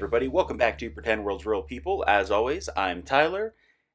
[0.00, 0.28] everybody.
[0.28, 2.02] Welcome back to Pretend World's Real People.
[2.08, 3.52] As always, I'm Tyler,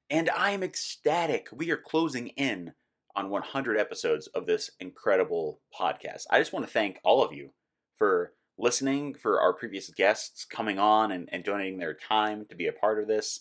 [0.08, 1.48] and I am ecstatic.
[1.52, 2.74] We are closing in
[3.16, 6.26] on 100 episodes of this incredible podcast.
[6.30, 7.54] I just want to thank all of you
[7.98, 12.68] for listening, for our previous guests coming on and, and donating their time to be
[12.68, 13.40] a part of this.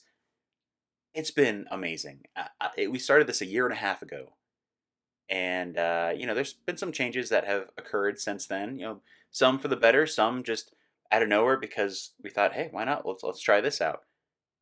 [1.12, 2.20] It's been amazing.
[2.34, 4.32] Uh, we started this a year and a half ago.
[5.28, 8.78] And, uh, you know, there's been some changes that have occurred since then.
[8.78, 9.00] You know,
[9.30, 10.73] some for the better, some just
[11.12, 13.06] out of nowhere because we thought, hey, why not?
[13.06, 14.02] Let's let's try this out.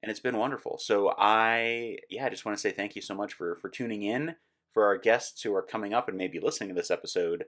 [0.02, 0.78] And it's been wonderful.
[0.78, 4.02] So I yeah, I just want to say thank you so much for for tuning
[4.02, 4.37] in.
[4.73, 7.45] For our guests who are coming up and maybe listening to this episode,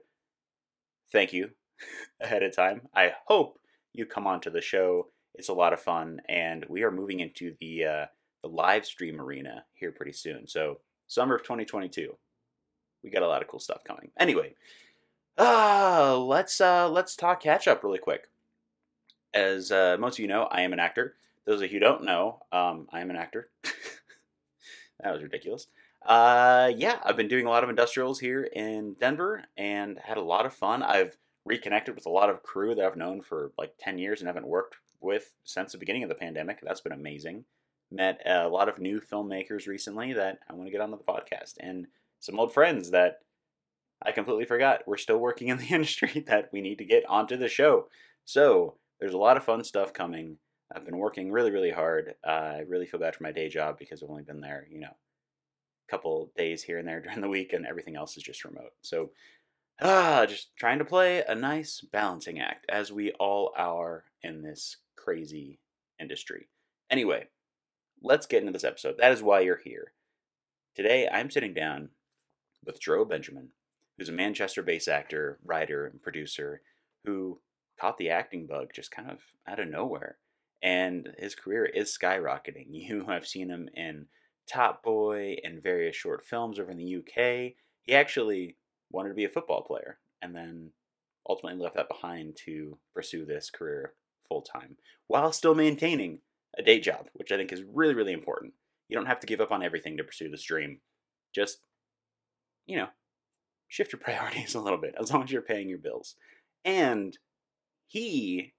[1.11, 1.51] thank you
[2.21, 2.83] ahead of time.
[2.93, 3.59] I hope
[3.93, 5.07] you come on to the show.
[5.33, 8.05] It's a lot of fun, and we are moving into the uh,
[8.41, 10.47] the live stream arena here pretty soon.
[10.47, 12.15] So summer of 2022,
[13.03, 14.11] we got a lot of cool stuff coming.
[14.19, 14.53] Anyway,
[15.37, 18.29] uh, let's uh, let's talk catch up really quick.
[19.35, 21.15] As uh, most of you know, I am an actor.
[21.45, 23.49] Those of you who don't know, um, I am an actor.
[25.03, 25.67] that was ridiculous.
[26.05, 30.21] Uh, yeah, I've been doing a lot of industrials here in Denver and had a
[30.21, 30.81] lot of fun.
[30.81, 34.27] I've reconnected with a lot of crew that I've known for like 10 years and
[34.27, 36.59] haven't worked with since the beginning of the pandemic.
[36.63, 37.43] That's been amazing.
[37.91, 41.55] Met a lot of new filmmakers recently that I want to get onto the podcast
[41.59, 41.87] and
[42.19, 43.19] some old friends that
[44.01, 47.35] I completely forgot we're still working in the industry that we need to get onto
[47.35, 47.87] the show.
[48.25, 50.37] So, there's a lot of fun stuff coming.
[50.73, 52.15] I've been working really, really hard.
[52.25, 54.79] Uh, I really feel bad for my day job because I've only been there, you
[54.79, 58.45] know, a couple days here and there during the week, and everything else is just
[58.45, 58.73] remote.
[58.81, 59.11] So,
[59.81, 64.77] ah, just trying to play a nice balancing act, as we all are in this
[64.95, 65.59] crazy
[65.99, 66.47] industry.
[66.89, 67.27] Anyway,
[68.01, 68.95] let's get into this episode.
[68.97, 69.93] That is why you're here.
[70.75, 71.89] Today, I'm sitting down
[72.65, 73.49] with Jerome Benjamin,
[73.97, 76.61] who's a Manchester based actor, writer, and producer
[77.05, 77.39] who
[77.79, 80.17] caught the acting bug just kind of out of nowhere.
[80.61, 82.67] And his career is skyrocketing.
[82.69, 84.07] You have seen him in
[84.47, 87.53] Top Boy and various short films over in the UK.
[87.81, 88.57] He actually
[88.91, 90.71] wanted to be a football player and then
[91.27, 93.93] ultimately left that behind to pursue this career
[94.27, 94.77] full time
[95.07, 96.19] while still maintaining
[96.57, 98.53] a day job, which I think is really, really important.
[98.87, 100.79] You don't have to give up on everything to pursue this dream.
[101.33, 101.59] Just,
[102.65, 102.87] you know,
[103.67, 106.15] shift your priorities a little bit as long as you're paying your bills.
[106.63, 107.17] And
[107.87, 108.53] he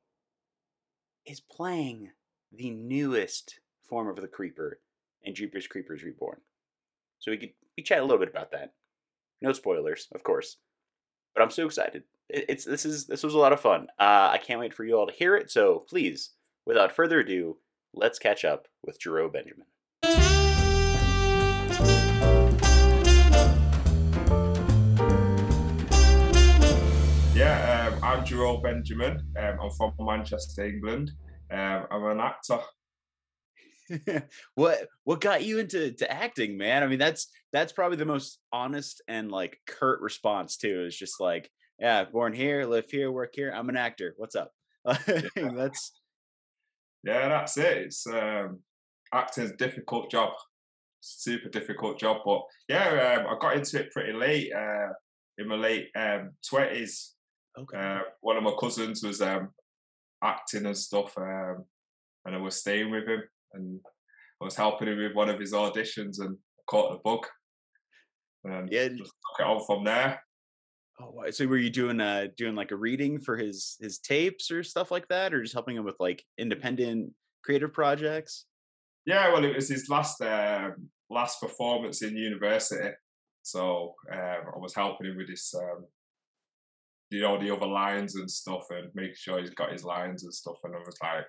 [1.24, 2.10] is playing
[2.52, 4.80] the newest form of the Creeper
[5.22, 6.40] in Jeepers Creepers Reborn.
[7.18, 8.72] So we could we chat a little bit about that.
[9.42, 10.56] No spoilers, of course,
[11.34, 12.04] but I'm so excited.
[12.28, 13.88] it's this is this was a lot of fun.
[13.98, 15.50] Uh, I can't wait for you all to hear it.
[15.50, 16.30] So please,
[16.64, 17.58] without further ado,
[17.92, 19.66] let's catch up with Jerome Benjamin.
[28.26, 29.22] Jerome Benjamin.
[29.38, 31.12] Um, I'm from Manchester, England.
[31.48, 32.58] Um, I'm an actor.
[34.56, 36.82] what what got you into to acting, man?
[36.82, 40.86] I mean, that's that's probably the most honest and like curt response too.
[40.86, 41.48] Is just like,
[41.78, 43.52] yeah, born here, live here, work here.
[43.54, 44.14] I'm an actor.
[44.16, 44.50] What's up?
[44.84, 45.92] that's
[47.04, 47.78] yeah, that's it.
[47.78, 48.58] It's um,
[49.14, 50.32] acting's a difficult job,
[51.00, 52.22] super difficult job.
[52.24, 54.52] But yeah, um, I got into it pretty late.
[54.52, 54.88] Uh,
[55.38, 57.15] in my late um, twenties,
[57.58, 57.78] Okay.
[57.78, 59.50] Uh, one of my cousins was um,
[60.22, 61.64] acting and stuff, um,
[62.24, 63.22] and I was staying with him,
[63.54, 63.80] and
[64.40, 66.36] I was helping him with one of his auditions, and
[66.66, 67.26] caught the bug.
[68.44, 70.20] And yeah, just took it on from there.
[71.00, 74.62] Oh, so were you doing uh doing like a reading for his his tapes or
[74.62, 77.12] stuff like that, or just helping him with like independent
[77.44, 78.46] creative projects?
[79.04, 80.70] Yeah, well, it was his last uh,
[81.10, 82.90] last performance in university,
[83.42, 84.16] so uh,
[84.54, 85.86] I was helping him with this um,
[87.10, 90.34] you know the other lines and stuff and making sure he's got his lines and
[90.34, 91.24] stuff and I was like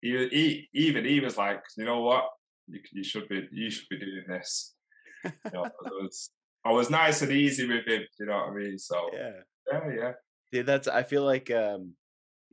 [0.00, 2.24] he, he even he was like you know what?
[2.68, 4.74] You, you should be you should be doing this.
[5.24, 6.30] You know, I was
[6.64, 8.78] I was nice and easy with him you know what I mean?
[8.78, 9.30] So yeah.
[9.72, 10.12] yeah yeah.
[10.52, 11.94] Yeah that's I feel like um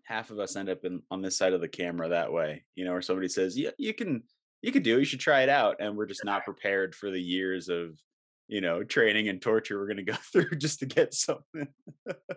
[0.05, 2.85] half of us end up in on this side of the camera that way you
[2.85, 4.21] know where somebody says yeah you can
[4.61, 7.09] you can do it you should try it out and we're just not prepared for
[7.09, 7.99] the years of
[8.47, 11.67] you know, training and torture we're going to go through just to get something.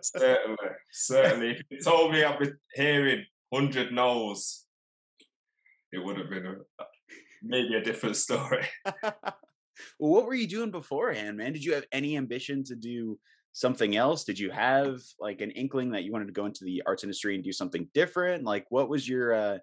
[0.01, 0.57] certainly,
[0.91, 1.51] certainly.
[1.51, 4.65] If you told me I've been hearing 100 no's,
[5.91, 6.55] it would have been a,
[7.43, 8.65] maybe a different story.
[9.03, 9.33] well,
[9.99, 11.53] what were you doing beforehand, man?
[11.53, 13.19] Did you have any ambition to do
[13.53, 14.23] something else?
[14.23, 17.35] Did you have like an inkling that you wanted to go into the arts industry
[17.35, 18.43] and do something different?
[18.43, 19.57] Like, what was your, uh,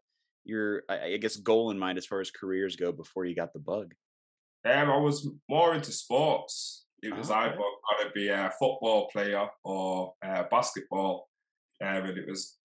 [0.45, 3.59] your, I guess, goal in mind as far as careers go before you got the
[3.59, 3.95] bug?
[4.67, 6.87] Um, I was more into sports.
[7.03, 11.29] It was oh, either going to be a football player or uh, basketball.
[11.81, 12.59] Um, and it was,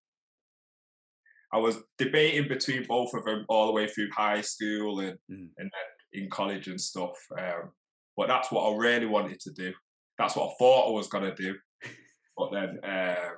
[1.54, 5.50] I was debating between both of them all the way through high school and Mhm.
[5.58, 7.18] and then in college and stuff.
[7.38, 7.72] Um,
[8.18, 9.74] but that's what I really wanted to do.
[10.18, 11.56] That's what I thought I was gonna do.
[12.38, 13.34] But then um,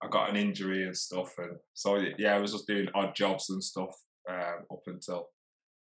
[0.00, 3.50] I got an injury and stuff, and so yeah, I was just doing odd jobs
[3.50, 3.94] and stuff
[4.30, 5.28] um, up until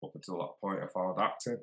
[0.03, 0.83] up until that point.
[0.83, 1.59] I found acting.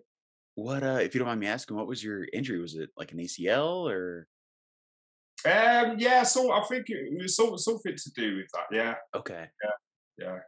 [0.56, 2.60] What uh if you don't mind me asking, what was your injury?
[2.60, 4.28] Was it like an ACL or
[5.46, 8.76] Um, yeah, so I think it was some, something to do with that.
[8.76, 9.48] Yeah, okay.
[9.64, 9.70] yeah.
[10.20, 10.40] Yeah,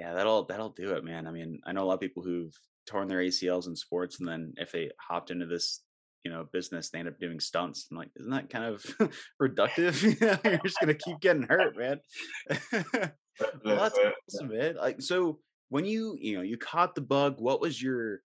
[0.00, 1.26] Yeah, that'll that'll do it, man.
[1.26, 2.52] I mean, I know a lot of people who've
[2.86, 5.82] torn their ACLs in sports, and then if they hopped into this,
[6.24, 7.86] you know, business, they end up doing stunts.
[7.90, 8.84] I'm like, isn't that kind of
[9.42, 10.02] reductive?
[10.44, 12.00] You're just gonna keep getting hurt, man.
[13.64, 14.76] well, that's awesome, man.
[14.76, 15.38] Like, so
[15.68, 18.20] when you, you know, you caught the bug, what was your,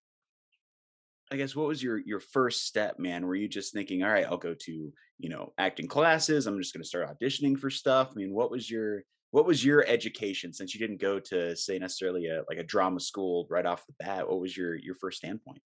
[1.31, 3.25] I guess, what was your your first step, man?
[3.25, 6.45] Were you just thinking, all right, I'll go to, you know, acting classes.
[6.45, 8.09] I'm just gonna start auditioning for stuff.
[8.11, 11.79] I mean, what was your what was your education since you didn't go to say
[11.79, 14.29] necessarily a like a drama school right off the bat?
[14.29, 15.61] What was your your first standpoint?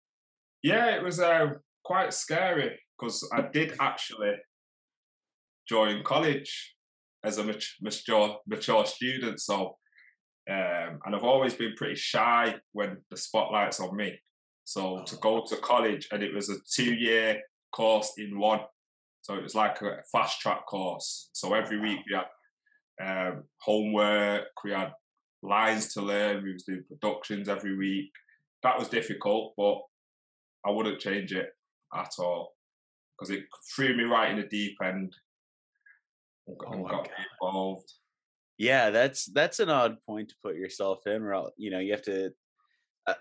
[0.62, 4.34] Yeah, it was uh, quite scary because I did actually
[5.68, 6.74] join college
[7.24, 9.40] as a mature mature student.
[9.40, 9.78] So,
[10.50, 14.18] um, and I've always been pretty shy when the spotlight's on me.
[14.64, 17.40] So to go to college, and it was a two year
[17.72, 18.60] course in one.
[19.22, 21.30] So it was like a fast track course.
[21.32, 24.92] So every week we had um, homework, we had
[25.42, 28.10] lines to learn, we was doing productions every week.
[28.62, 29.80] That was difficult, but
[30.66, 31.50] I wouldn't change it
[31.94, 32.54] at all
[33.18, 33.44] because it
[33.74, 35.14] threw me right in the deep end
[36.46, 37.08] and got, Oh got
[37.42, 37.92] involved.
[38.58, 41.24] Yeah, that's that's an odd point to put yourself in.
[41.24, 42.32] Where you know you have to.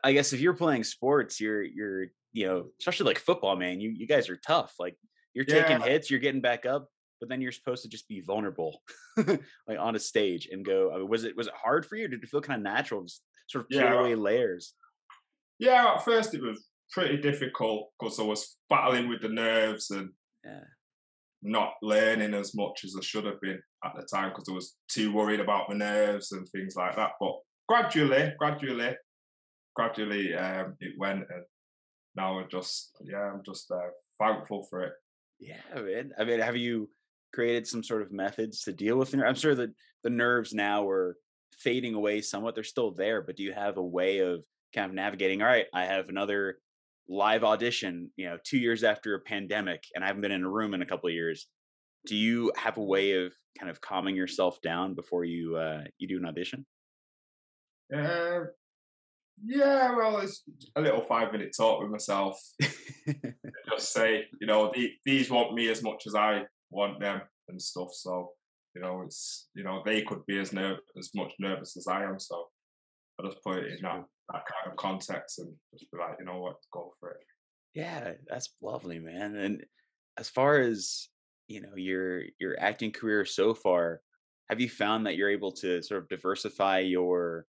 [0.04, 3.80] I- guess if you're playing sports, you're you're you know especially like football, man.
[3.80, 4.74] You you guys are tough.
[4.80, 4.98] Like
[5.34, 6.88] you're taking hits, you're getting back up,
[7.20, 8.82] but then you're supposed to just be vulnerable,
[9.18, 10.92] like on a stage and go.
[10.94, 12.08] I mean, was it was it hard for you?
[12.08, 13.04] Did it feel kind of natural?
[13.04, 14.00] Just sort of peel Yeah.
[14.00, 14.74] away layers.
[15.60, 20.12] Yeah, at first it was pretty difficult because I was battling with the nerves and
[20.44, 20.64] Yeah.
[21.42, 24.76] not learning as much as I should have been at the time because I was
[24.88, 27.12] too worried about my nerves and things like that.
[27.20, 27.34] But
[27.68, 28.96] gradually, gradually,
[29.76, 31.44] gradually, um, it went, and
[32.16, 33.90] now I'm just, yeah, I'm just uh,
[34.20, 34.94] thankful for it.
[35.40, 36.12] Yeah, man.
[36.18, 36.90] I mean, have you
[37.34, 39.14] created some sort of methods to deal with?
[39.14, 39.72] I'm sure that
[40.04, 41.18] the nerves now are
[41.58, 42.56] fading away somewhat.
[42.56, 44.44] They're still there, but do you have a way of
[44.74, 45.42] kind of navigating?
[45.42, 46.58] All right, I have another
[47.10, 48.12] live audition.
[48.16, 50.82] You know, two years after a pandemic, and I haven't been in a room in
[50.82, 51.48] a couple of years.
[52.06, 56.08] Do you have a way of kind of calming yourself down before you uh, you
[56.08, 56.66] do an audition?
[57.96, 58.46] Uh,
[59.42, 60.44] yeah, well, it's
[60.76, 62.40] a little five minute talk with myself.
[63.70, 67.62] Just say, you know, the, these want me as much as I want them and
[67.62, 67.90] stuff.
[67.94, 68.32] So,
[68.76, 72.04] you know, it's you know they could be as ner- as much nervous as I
[72.04, 72.20] am.
[72.20, 72.48] So
[73.20, 76.26] I just put it in that that kind of context and just be like, you
[76.26, 77.18] know what, go for it.
[77.74, 79.36] Yeah, that's lovely, man.
[79.36, 79.66] And
[80.18, 81.08] as far as
[81.48, 84.02] you know, your your acting career so far,
[84.50, 87.46] have you found that you're able to sort of diversify your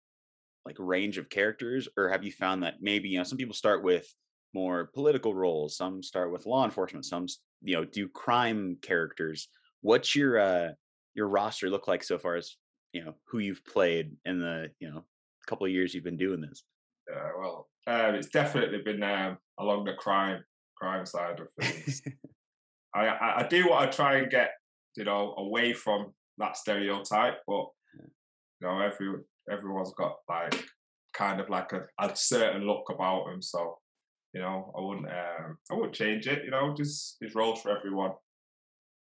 [0.66, 3.84] like range of characters, or have you found that maybe you know some people start
[3.84, 4.08] with
[4.54, 7.26] more political roles, some start with law enforcement, some
[7.62, 9.50] you know do crime characters.
[9.82, 10.70] What's your uh
[11.16, 12.56] your roster look like so far as
[12.94, 15.04] you know who you've played in the you know
[15.48, 16.64] couple of years you've been doing this?
[17.10, 20.44] Yeah, well, um, it's definitely been um, along the crime
[20.78, 22.02] crime side of things.
[22.96, 24.52] I, I I do want to try and get
[24.96, 27.66] you know away from that stereotype, but
[27.96, 29.20] you know every
[29.52, 30.64] everyone's got like
[31.14, 33.42] kind of like a, a certain look about them.
[33.42, 33.78] So
[34.34, 36.44] you know I wouldn't um, I wouldn't change it.
[36.46, 38.12] You know, just there's roles for everyone.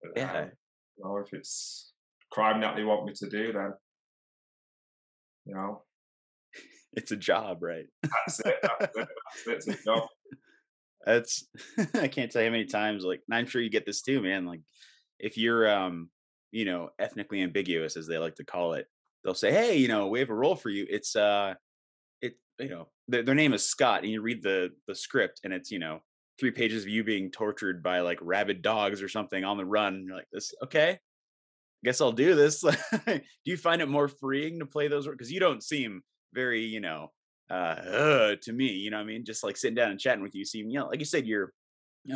[0.03, 0.41] But, Yeah.
[0.43, 0.51] um,
[0.97, 1.93] you know, if it's
[2.31, 3.73] crime that they want me to do, then
[5.47, 5.83] you know
[6.95, 7.87] it's a job, right?
[8.03, 8.57] that's it.
[8.63, 9.09] That's it.
[9.47, 9.53] That's it.
[9.53, 10.09] It's a job.
[11.05, 11.49] That's
[11.95, 14.23] I can't tell you how many times like and I'm sure you get this too,
[14.23, 14.47] man.
[14.47, 14.61] Like
[15.19, 16.11] if you're um,
[16.53, 18.87] you know, ethnically ambiguous as they like to call it,
[19.25, 20.87] they'll say, Hey, you know, we have a role for you.
[20.89, 21.55] It's uh
[22.21, 25.53] it you know, their, their name is Scott, and you read the the script and
[25.53, 26.01] it's, you know,
[26.39, 30.05] three pages of you being tortured by like rabid dogs or something on the run.
[30.07, 30.91] You're like, this okay.
[30.93, 32.61] I guess I'll do this.
[33.07, 36.03] do you find it more freeing to play those because you don't seem
[36.33, 37.11] very, you know,
[37.53, 40.35] uh, uh to me you know i mean just like sitting down and chatting with
[40.35, 41.53] you seem you know like you said you're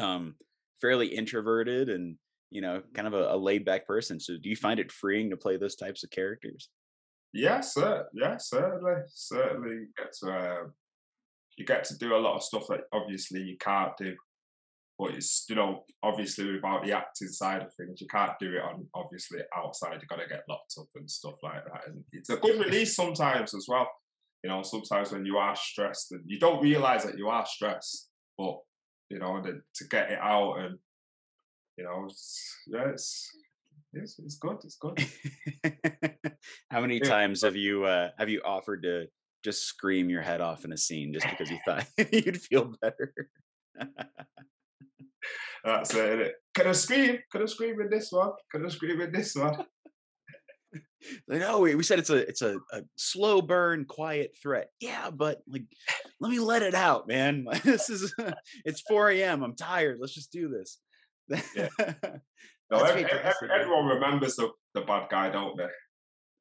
[0.01, 0.35] um
[0.81, 2.17] fairly introverted and
[2.51, 5.31] you know kind of a, a laid back person so do you find it freeing
[5.31, 6.71] to play those types of characters
[7.33, 8.07] Yeah, sir.
[8.15, 9.71] Yeah, certainly, certainly.
[9.71, 10.65] You get to uh,
[11.59, 14.15] you get to do a lot of stuff that obviously you can't do
[14.99, 18.63] but it's you know obviously without the acting side of things, you can't do it
[18.63, 20.01] on obviously outside.
[20.01, 22.97] You got to get locked up and stuff like that, and it's a good release
[22.97, 23.89] sometimes as well.
[24.43, 28.09] You know, sometimes when you are stressed and you don't realize that you are stressed,
[28.39, 28.57] but
[29.11, 30.79] you know, to get it out and
[31.77, 33.31] you know, it's, yeah, it's
[34.03, 34.57] it's, it's good.
[34.65, 35.05] It's good.
[36.71, 37.09] How many Yeah.
[37.09, 39.07] times have you uh, have you offered to
[39.45, 43.13] just scream your head off in a scene just because you thought you'd feel better?
[45.65, 46.19] That's it.
[46.19, 46.31] innit?
[46.55, 47.19] Can I scream?
[47.33, 48.31] Can I scream in this one?
[48.53, 49.65] Can I scream in this one?
[51.29, 54.69] Like, no, we, we said it's a it's a, a slow burn, quiet threat.
[54.81, 55.63] Yeah, but like,
[56.21, 57.47] let me let it out, man.
[57.65, 58.13] this is
[58.65, 59.43] it's 4 a.m.
[59.43, 59.99] I'm tired.
[60.01, 60.79] Let's just do this.
[61.55, 61.69] Yeah.
[62.71, 63.61] No, That's ev- ev- fantastic, man.
[63.61, 65.69] everyone remembers the, the bad guy, don't they?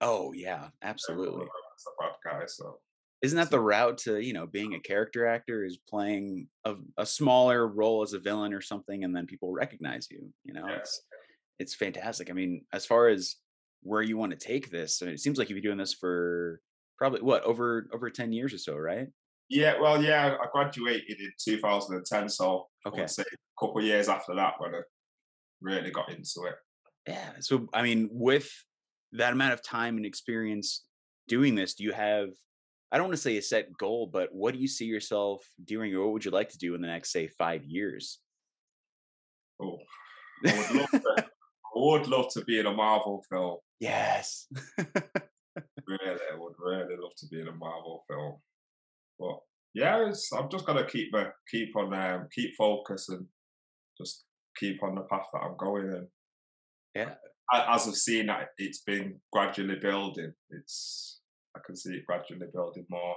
[0.02, 1.46] oh yeah, absolutely.
[1.46, 2.44] the bad guy.
[2.48, 2.80] So
[3.22, 5.64] Isn't that the route to you know being a character actor?
[5.64, 10.08] Is playing a, a smaller role as a villain or something, and then people recognize
[10.12, 10.32] you.
[10.44, 10.78] You know, Yeah.
[10.78, 11.02] it's
[11.60, 12.30] it's fantastic.
[12.30, 13.36] I mean, as far as
[13.84, 15.94] where you want to take this, I mean, it seems like you've been doing this
[15.94, 16.60] for
[16.98, 19.08] probably what over over 10 years or so, right?
[19.48, 23.02] yeah, well, yeah, I graduated in 2010, so I Okay.
[23.02, 24.82] would say a couple of years after that when I
[25.62, 26.56] really got into it.
[27.08, 27.32] Yeah.
[27.40, 28.50] So, I mean, with
[29.14, 30.86] that amount of time and experience
[31.28, 32.30] doing this, do you have,
[32.92, 35.94] I don't want to say a set goal, but what do you see yourself doing
[35.94, 38.20] or what would you like to do in the next, say, five years?
[39.62, 39.78] Oh,
[40.46, 41.26] I would love to.
[41.76, 43.58] I would love to be in a Marvel film.
[43.80, 44.48] yes.
[45.88, 48.38] Really, I would really love to be in a Marvel film.
[49.20, 49.40] But
[49.74, 53.26] yeah, it's, I'm just gonna keep my keep on um, keep focus and
[53.98, 54.25] just
[54.58, 55.90] keep on the path that I'm going.
[55.90, 56.08] And
[56.96, 57.16] Yeah.
[57.54, 60.34] as I've seen that it's been gradually building.
[60.50, 61.22] It's
[61.56, 63.16] I can see it gradually building more,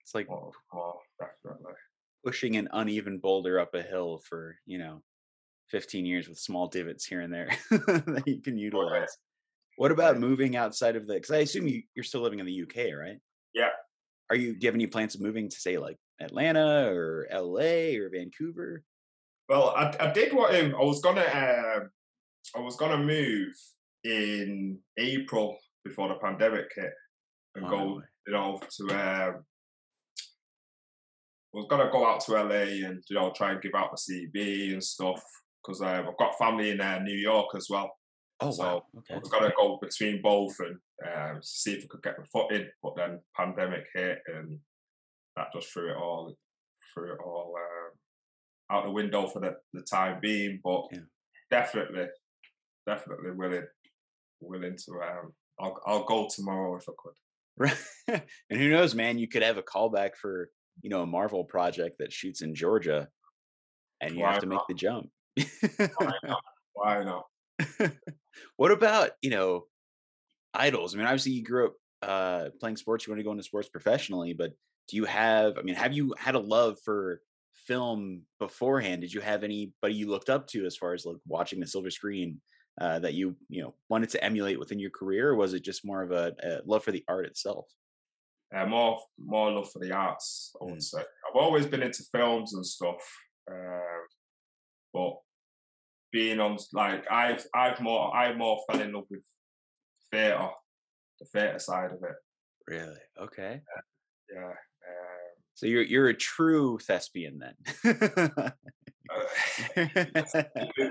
[0.00, 1.72] It's like more, more definitely.
[2.24, 5.02] pushing an uneven boulder up a hill for, you know,
[5.70, 9.16] 15 years with small divots here and there that you can oh, utilize.
[9.76, 12.46] What oh, about moving outside of the, because I assume you, you're still living in
[12.46, 13.18] the UK, right?
[13.54, 13.70] Yeah.
[14.30, 17.96] Are you, do you have any plans of moving to say like Atlanta or LA
[18.00, 18.82] or Vancouver?
[19.50, 21.90] Well, I, I did what um, I was gonna um,
[22.54, 23.52] I was gonna move
[24.04, 26.92] in April before the pandemic hit
[27.56, 29.44] and Oh, go you know, to um,
[31.52, 34.30] I was gonna go out to LA and you know try and give out the
[34.36, 35.20] CV and stuff
[35.64, 37.90] because um, I've got family in uh, New York as well.
[38.38, 38.84] Oh, so wow.
[38.94, 39.18] I Okay.
[39.18, 40.76] was gonna go between both and
[41.12, 44.60] um, see if I could get my foot in, but then pandemic hit and
[45.34, 46.36] that just threw it all
[46.94, 47.79] threw it all um,
[48.70, 50.60] out the window for the, the time being.
[50.62, 50.98] But Yeah.
[51.50, 52.06] definitely,
[52.86, 53.66] definitely willing
[54.40, 57.14] willing to um, I'll I'll go tomorrow if I could.
[58.08, 58.22] Right.
[58.50, 60.48] and who knows, man, you could have a callback for,
[60.80, 63.08] you know, a Marvel project that shoots in Georgia
[64.00, 65.10] and you Why have to make the jump.
[65.36, 66.42] Why not?
[66.72, 67.26] Why not?
[68.56, 69.64] what about you know
[70.54, 73.42] idols i mean obviously you grew up uh playing sports you want to go into
[73.42, 74.52] sports professionally but
[74.88, 77.20] do you have i mean have you had a love for
[77.70, 81.60] film beforehand did you have anybody you looked up to as far as like watching
[81.60, 82.40] the silver screen
[82.80, 85.84] uh that you you know wanted to emulate within your career or was it just
[85.90, 87.66] more of a, a love for the art itself
[88.56, 88.92] Uh, more
[89.34, 90.28] more love for the arts,
[90.60, 90.90] I would Mm.
[90.92, 91.02] say.
[91.24, 93.02] I've always been into films and stuff,
[93.54, 94.02] um,
[94.92, 95.12] but
[96.16, 99.24] being on like I've I've more I more fell in love with
[100.10, 100.50] theatre,
[101.20, 102.16] the theatre side of it.
[102.74, 103.54] really okay
[104.34, 104.54] Yeah.
[104.92, 105.19] Um,
[105.60, 107.54] so you're you're a true thespian then
[108.34, 108.50] uh,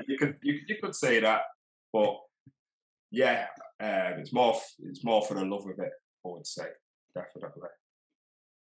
[0.08, 1.42] you, could, you you could say that,
[1.92, 2.18] but
[3.10, 3.48] yeah,
[3.80, 5.92] um, it's more it's more for the love of it.
[6.24, 6.68] I would say
[7.16, 7.70] definitely.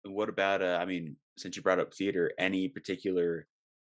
[0.07, 3.47] what about uh, i mean since you brought up theater any particular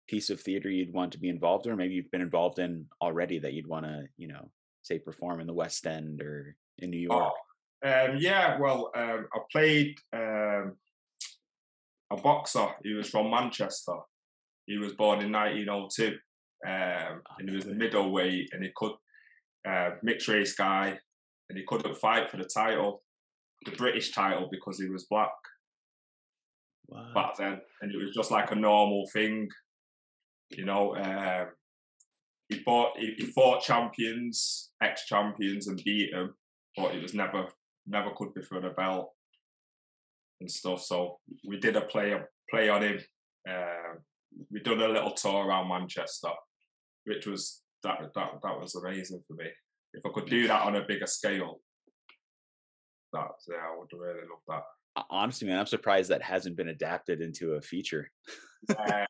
[0.07, 2.85] piece of theater you'd want to be involved in or maybe you've been involved in
[3.01, 4.49] already that you'd want to you know
[4.81, 7.33] say perform in the west end or in new york Oh,
[7.81, 10.75] um, yeah, well, um, I played um,
[12.11, 12.67] a boxer.
[12.83, 13.95] He was from Manchester.
[14.65, 16.17] He was born in 1902,
[16.67, 18.93] um, and he was a middleweight, and he could
[19.67, 20.97] uh, mixed race guy,
[21.49, 23.03] and he couldn't fight for the title,
[23.65, 25.31] the British title, because he was black
[26.87, 27.11] Wow.
[27.13, 29.47] back then, and it was just like a normal thing,
[30.49, 30.95] you know.
[30.95, 31.49] Um,
[32.47, 36.33] he fought, he, he fought champions, ex champions, and beat them,
[36.75, 37.47] but it was never,
[37.85, 39.11] never could be for the belt
[40.39, 40.81] and stuff.
[40.84, 42.15] So we did a play,
[42.50, 43.00] play on him.
[43.48, 44.00] Um,
[44.51, 46.29] we done a little tour around Manchester,
[47.05, 49.50] which was that that that was amazing for me.
[49.93, 51.62] If I could do that on a bigger scale,
[53.13, 54.63] that yeah, I would really love that.
[55.10, 58.12] Honestly, man, I'm surprised that hasn't been adapted into a feature.
[58.69, 59.05] uh,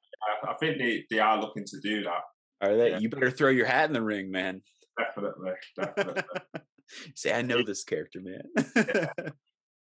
[0.48, 2.22] I, think they, they are looking to do that.
[2.62, 2.92] Are they?
[2.92, 3.00] Yeah.
[3.00, 4.62] You better throw your hat in the ring, man.
[4.98, 6.24] Definitely, definitely
[7.16, 8.44] Say, I know this character, man.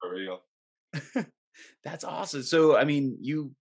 [0.00, 0.40] for real.
[1.84, 2.42] That's awesome.
[2.42, 3.54] So, I mean, you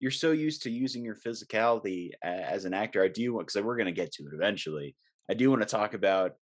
[0.00, 3.02] you're so used to using your physicality as an actor.
[3.04, 4.96] I do want because we're going to get to it eventually.
[5.30, 6.32] I do want to talk about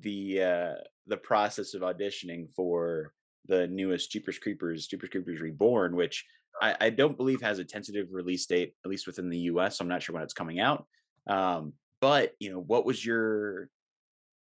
[0.00, 0.74] the uh
[1.06, 3.12] the process of auditioning for
[3.46, 6.24] the newest Jeepers Creepers, Jeepers Creepers Reborn, which
[6.60, 9.80] I, I don't believe has a tentative release date, at least within the U.S.
[9.80, 10.86] I'm not sure when it's coming out.
[11.28, 13.68] Um, but you know, what was your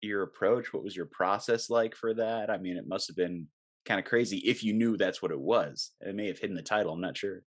[0.02, 0.74] your approach?
[0.74, 2.50] What was your process like for that?
[2.50, 3.48] I mean, it must have been
[3.86, 5.92] kind of crazy if you knew that's what it was.
[6.02, 6.94] It may have hidden the title.
[6.94, 7.44] I'm not sure.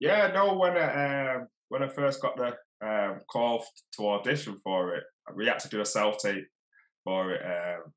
[0.00, 0.54] Yeah, no.
[0.54, 2.54] When I um, when I first got the
[2.86, 3.64] um, call
[3.96, 5.04] to audition for it,
[5.34, 6.46] we had to do a self tape
[7.04, 7.92] for it, um,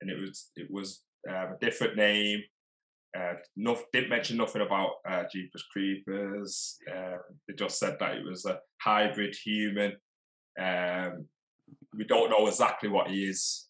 [0.00, 2.40] and it was it was um, a different name.
[3.16, 6.78] Uh, no, didn't mention nothing about uh, Jeepers Creepers.
[6.90, 9.92] Um, they just said that it was a hybrid human.
[10.58, 11.26] Um,
[11.94, 13.68] we don't know exactly what he is,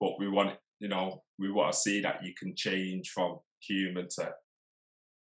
[0.00, 4.06] but we want you know we want to see that you can change from human
[4.16, 4.28] to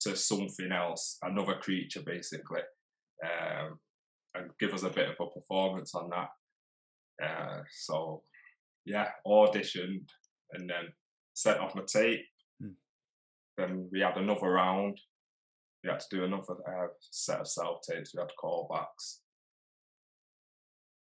[0.00, 2.62] to something else, another creature, basically,
[3.22, 3.78] um,
[4.34, 6.28] and give us a bit of a performance on that.
[7.22, 8.22] Uh, so,
[8.86, 10.08] yeah, auditioned
[10.52, 10.86] and then
[11.34, 12.24] sent off my tape.
[12.62, 12.70] Hmm.
[13.58, 14.98] Then we had another round.
[15.84, 18.14] We had to do another uh, set of self tapes.
[18.14, 19.18] We had callbacks.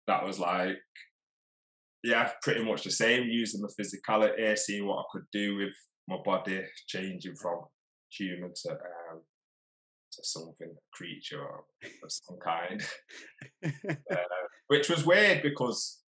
[0.08, 0.78] That was like,
[2.02, 3.28] yeah, pretty much the same.
[3.28, 5.74] Using the physicality, seeing what I could do with
[6.08, 7.64] my body, changing from
[8.10, 9.20] human to um,
[10.12, 12.82] to something creature of some kind,
[13.64, 14.16] uh,
[14.68, 16.00] which was weird because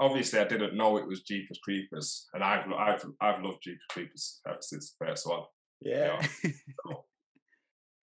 [0.00, 4.40] obviously I didn't know it was Jeepers Creepers, and I've I've I've loved Jeepers Creepers
[4.48, 5.42] ever since the first one.
[5.82, 6.20] yeah.
[6.42, 7.04] So,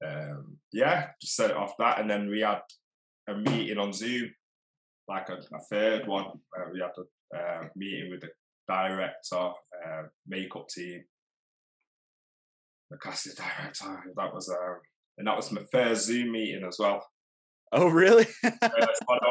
[0.07, 2.61] um, yeah, just set it off that, and then we had
[3.27, 4.29] a meeting on Zoom,
[5.07, 6.25] like a, a third one.
[6.51, 8.29] Where we had a uh, meeting with the
[8.67, 11.03] director, uh, makeup team,
[12.89, 14.13] the casting director.
[14.15, 14.79] That was um,
[15.17, 17.05] and that was my first Zoom meeting as well.
[17.72, 18.27] oh, really?
[18.43, 18.70] I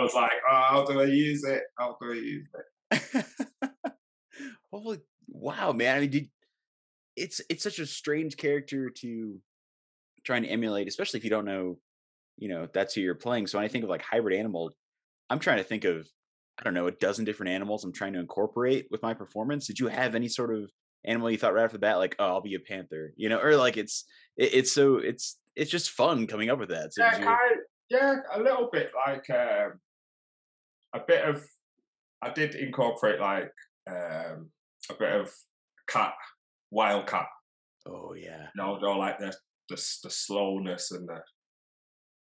[0.01, 1.63] was like, oh, how do I use it?
[1.79, 2.49] How do I use
[2.93, 3.27] it?
[4.71, 5.97] Holy wow, man!
[5.97, 6.29] I mean, did,
[7.17, 9.41] it's it's such a strange character to
[10.25, 11.79] try and emulate, especially if you don't know,
[12.37, 13.47] you know, that's who you're playing.
[13.47, 14.73] So when I think of like hybrid animal,
[15.31, 16.09] I'm trying to think of
[16.59, 19.67] I don't know a dozen different animals I'm trying to incorporate with my performance.
[19.67, 20.71] Did you have any sort of
[21.05, 23.39] animal you thought right off the bat, like, oh, I'll be a panther, you know,
[23.39, 24.05] or like it's
[24.37, 26.95] it, it's so it's it's just fun coming up with that.
[26.95, 27.57] So Yeah, you- kind,
[27.91, 29.81] yeah, a little bit like um,
[30.95, 31.45] a bit of.
[32.23, 33.53] I did incorporate like
[33.89, 34.51] um,
[34.91, 35.31] a bit of
[35.87, 36.15] cat,
[36.71, 37.27] wild cat.
[37.87, 39.35] oh yeah, You know, though, like the,
[39.69, 41.21] the the slowness and the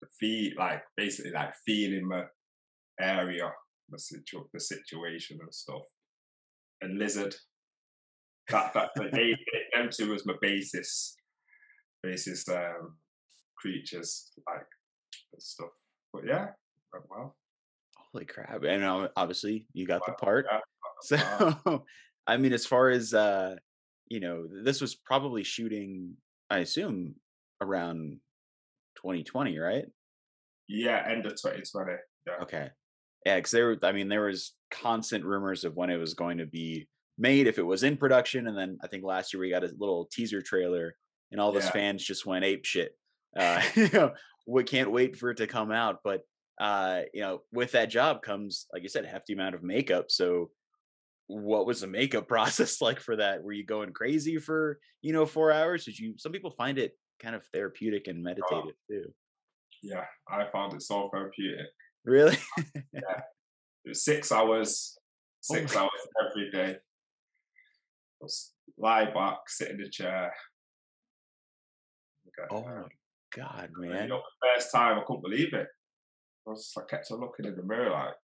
[0.03, 2.27] the feel, like basically like feeling the
[3.01, 3.51] area,
[3.91, 5.83] the situ the situation and stuff.
[6.83, 7.35] And lizard.
[8.49, 9.35] That that the they,
[9.75, 11.17] them two was my basis,
[12.03, 12.97] basis um,
[13.59, 14.67] creatures like
[15.33, 15.71] and stuff.
[16.13, 16.47] But yeah,
[16.93, 17.37] went well.
[18.13, 18.63] holy crap!
[18.63, 20.47] And um, obviously you got the part.
[20.51, 20.61] Yeah,
[21.03, 21.17] So,
[21.67, 21.85] wow.
[22.27, 23.57] I mean, as far as uh,
[24.09, 26.15] you know, this was probably shooting,
[26.49, 27.17] I assume,
[27.61, 28.21] around
[28.97, 29.85] 2020, right?
[30.69, 31.93] yeah, end of 2020.
[32.27, 32.71] Yeah, Okay,
[33.27, 36.39] yeah, because there, were- I mean, there was constant rumors of when it was going
[36.39, 39.51] to be made, if it was in production, and then I think last year we
[39.51, 40.95] got a little teaser trailer,
[41.33, 41.73] and all those Yeah.
[41.73, 42.97] fans just went ape shit.
[43.37, 44.13] Uh, you know,
[44.47, 46.21] we can't wait for it to come out, but
[46.61, 50.07] uh, you know, with that job comes, like you said, a hefty amount of makeup.
[50.09, 50.51] So,
[51.27, 53.43] what was the makeup process like for that?
[53.43, 55.85] Were you going crazy for you know four hours?
[55.85, 56.15] Did you?
[56.17, 59.13] Some people find it kind of therapeutic and meditative too.
[59.83, 61.67] yeah, I found it so therapeutic.
[62.07, 62.39] Really?
[63.85, 65.91] It was six hours, Oh six my- hours
[66.29, 66.77] every day.
[68.21, 70.33] Just lie back, sit in the chair.
[72.27, 72.89] Okay, oh my
[73.33, 74.03] god, and, man!
[74.05, 75.69] You know, the first time I couldn't believe it.
[76.49, 78.15] I was I kept on looking in the mirror like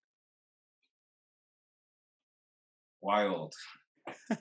[3.01, 3.55] wild,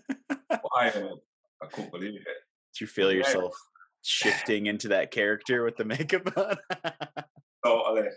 [0.73, 1.19] wild.
[1.61, 2.25] I couldn't believe it.
[2.73, 3.19] Did you feel Yeah.
[3.19, 3.53] yourself
[4.01, 6.57] shifting into that character with the makeup on?
[7.63, 8.07] Totally.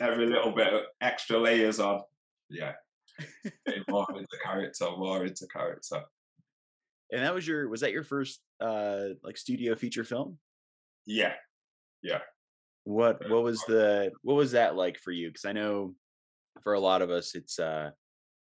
[0.00, 2.00] Every little bit of extra layers on.
[2.50, 2.72] Yeah.
[3.88, 6.02] More into character, more into character.
[7.10, 10.38] and that was your was that your first uh like studio feature film?
[11.06, 11.32] Yeah.
[12.02, 12.20] Yeah.
[12.84, 15.28] What what was the what was that like for you?
[15.28, 15.94] Because I know
[16.62, 17.90] for a lot of us it's uh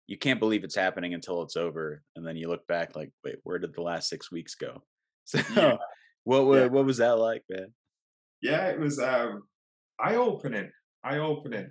[0.08, 3.36] you can't believe it's happening until it's over, and then you look back like, wait,
[3.44, 4.84] where did the last six weeks go?
[5.26, 5.78] So Yeah.
[6.26, 6.66] what wa- Yeah.
[6.68, 7.74] what was that like, man?
[8.42, 9.44] Yeah, it was um
[10.00, 10.72] eye opening.
[11.04, 11.70] Eye opening,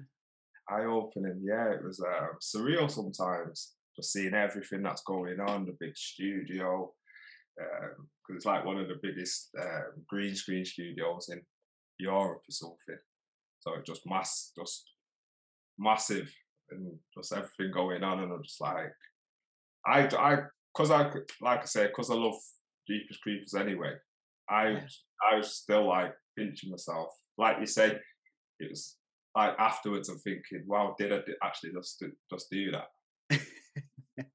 [0.69, 1.41] eye opening.
[1.43, 6.93] Yeah, it was uh, surreal sometimes, just seeing everything that's going on, the big studio,
[7.57, 7.97] because
[8.31, 11.41] um, it's like one of the biggest um, green screen studios in
[11.99, 12.99] Europe or something.
[13.61, 14.85] So it just mass, just
[15.79, 16.33] massive,
[16.71, 18.93] and just everything going on, and I'm just like,
[19.87, 20.38] I, I,
[20.73, 21.11] because I,
[21.41, 22.37] like I said, because I love
[22.87, 23.95] Jeepers Creepers anyway.
[24.49, 24.83] I.
[25.21, 27.99] I was still like pinching myself, like you say,
[28.61, 28.97] it was
[29.38, 30.09] like afterwards.
[30.09, 32.88] I'm thinking, wow, did I actually just just do that?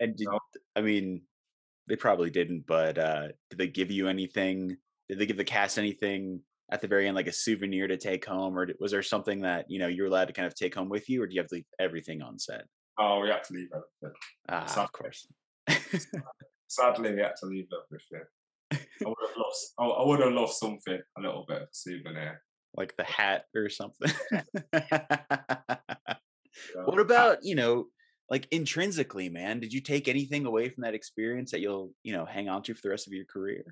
[0.00, 0.28] and did,
[0.76, 1.22] I mean,
[1.88, 4.76] they probably didn't, but uh, did they give you anything?
[5.08, 8.24] Did they give the cast anything at the very end, like a souvenir to take
[8.24, 10.88] home, or was there something that you know you're allowed to kind of take home
[10.88, 12.64] with you, or do you have to leave everything on set?
[12.98, 14.18] Oh, we had to leave everything.
[14.48, 14.84] Ah, Sadly.
[14.84, 15.28] of course.
[16.68, 18.26] Sadly, we had to leave everything.
[18.72, 19.74] I would have lost.
[19.78, 22.40] I would have loved something, a little bit of souvenir,
[22.76, 24.12] like the hat or something.
[26.84, 27.86] what about you know
[28.30, 32.24] like intrinsically, man, did you take anything away from that experience that you'll, you know,
[32.24, 33.62] hang on to for the rest of your career?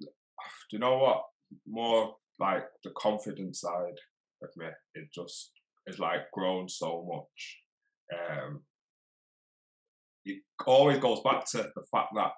[0.00, 0.06] Do
[0.70, 1.24] you know what?
[1.66, 3.98] More like the confidence side
[4.42, 5.50] of me, it just
[5.86, 7.58] is like grown so much.
[8.14, 8.60] Um,
[10.24, 12.30] it always goes back to the fact that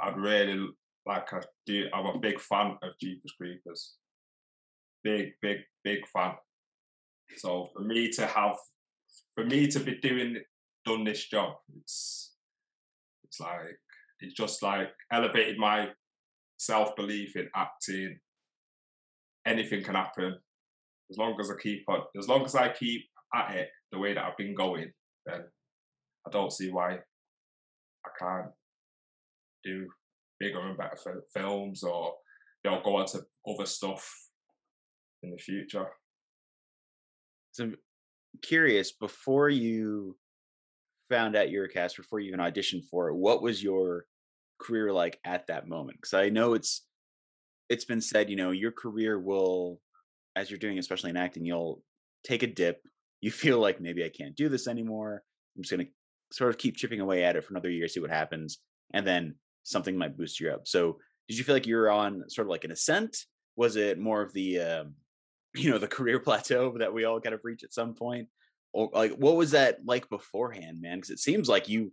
[0.00, 0.68] I'd really
[1.06, 1.86] like I do.
[1.94, 3.94] I'm a big fan of Jeepers Creepers
[5.06, 6.32] big, big, big fan.
[7.36, 8.56] So for me to have,
[9.36, 10.38] for me to be doing
[10.84, 12.34] done this job, it's
[13.24, 13.78] it's like
[14.20, 15.90] it's just like elevated my
[16.58, 18.18] self belief in acting.
[19.46, 20.36] Anything can happen
[21.10, 22.00] as long as I keep on.
[22.18, 24.90] As long as I keep at it the way that I've been going,
[25.24, 25.42] then
[26.26, 28.50] I don't see why I can't
[29.66, 29.86] do
[30.38, 32.14] bigger and better films or
[32.66, 34.08] know go on to other stuff
[35.22, 35.86] in the future.
[37.52, 37.76] So I'm
[38.42, 40.16] curious, before you
[41.08, 44.04] found out you were cast, before you even auditioned for it, what was your
[44.58, 45.98] career like at that moment?
[45.98, 46.84] Because I know it's
[47.68, 49.80] it's been said, you know, your career will,
[50.36, 51.82] as you're doing, especially in acting, you'll
[52.24, 52.80] take a dip.
[53.20, 55.22] You feel like maybe I can't do this anymore.
[55.56, 55.88] I'm just gonna
[56.32, 58.58] sort of keep chipping away at it for another year, see what happens,
[58.92, 60.66] and then something might boost you up.
[60.66, 60.98] So,
[61.28, 63.16] did you feel like you were on sort of like an ascent?
[63.56, 64.94] Was it more of the um,
[65.54, 68.28] you know the career plateau that we all kind of reach at some point
[68.72, 71.92] or like what was that like beforehand man because it seems like you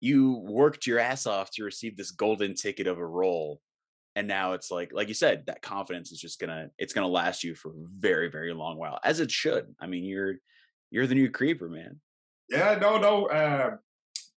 [0.00, 3.60] you worked your ass off to receive this golden ticket of a role
[4.16, 7.44] and now it's like like you said that confidence is just gonna it's gonna last
[7.44, 10.36] you for a very very long while as it should i mean you're
[10.90, 12.00] you're the new creeper man
[12.48, 13.76] yeah no no uh,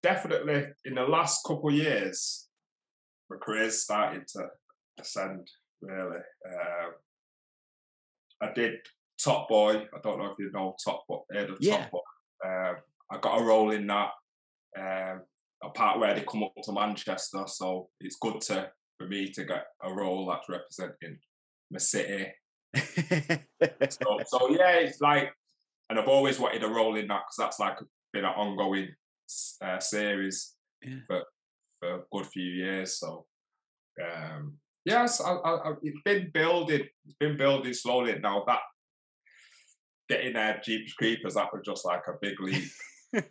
[0.02, 2.45] definitely in the last couple years
[3.30, 4.46] my career's started to
[4.98, 5.48] ascend
[5.82, 6.90] really uh,
[8.40, 8.74] I did
[9.22, 9.76] Top Boy.
[9.76, 11.20] I don't know if you know Top Boy.
[11.34, 11.78] Uh, yeah.
[11.78, 11.98] Top Boy.
[12.48, 12.76] Um,
[13.10, 14.10] I got a role in that.
[14.78, 15.22] Um,
[15.62, 19.44] a part where they come up to Manchester, so it's good to for me to
[19.44, 21.18] get a role that's representing
[21.70, 22.30] my city.
[22.76, 25.32] so, so yeah, it's like,
[25.88, 27.78] and I've always wanted a role in that because that's like
[28.12, 28.88] been an ongoing
[29.62, 30.96] uh, series yeah.
[31.06, 31.22] for
[31.86, 32.98] a good few years.
[32.98, 33.26] So
[34.02, 36.82] um, yes, I, I, it's been building.
[37.04, 38.18] It's been building slowly.
[38.18, 38.60] Now that
[40.08, 42.64] getting there, Jeepers Creepers, that was just like a big leap.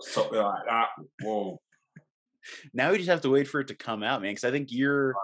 [0.00, 0.88] Something like that.
[1.22, 1.60] Whoa.
[2.72, 4.32] Now we just have to wait for it to come out, man.
[4.32, 5.14] Because I think you're,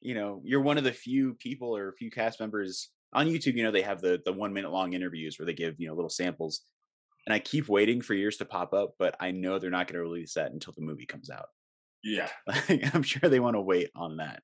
[0.00, 3.56] you know, you're one of the few people or a few cast members on YouTube.
[3.56, 5.94] You know, they have the the one minute long interviews where they give you know
[5.94, 6.62] little samples,
[7.26, 9.94] and I keep waiting for yours to pop up, but I know they're not going
[9.94, 11.46] to release that until the movie comes out.
[12.04, 12.28] Yeah,
[12.92, 14.42] I'm sure they want to wait on that.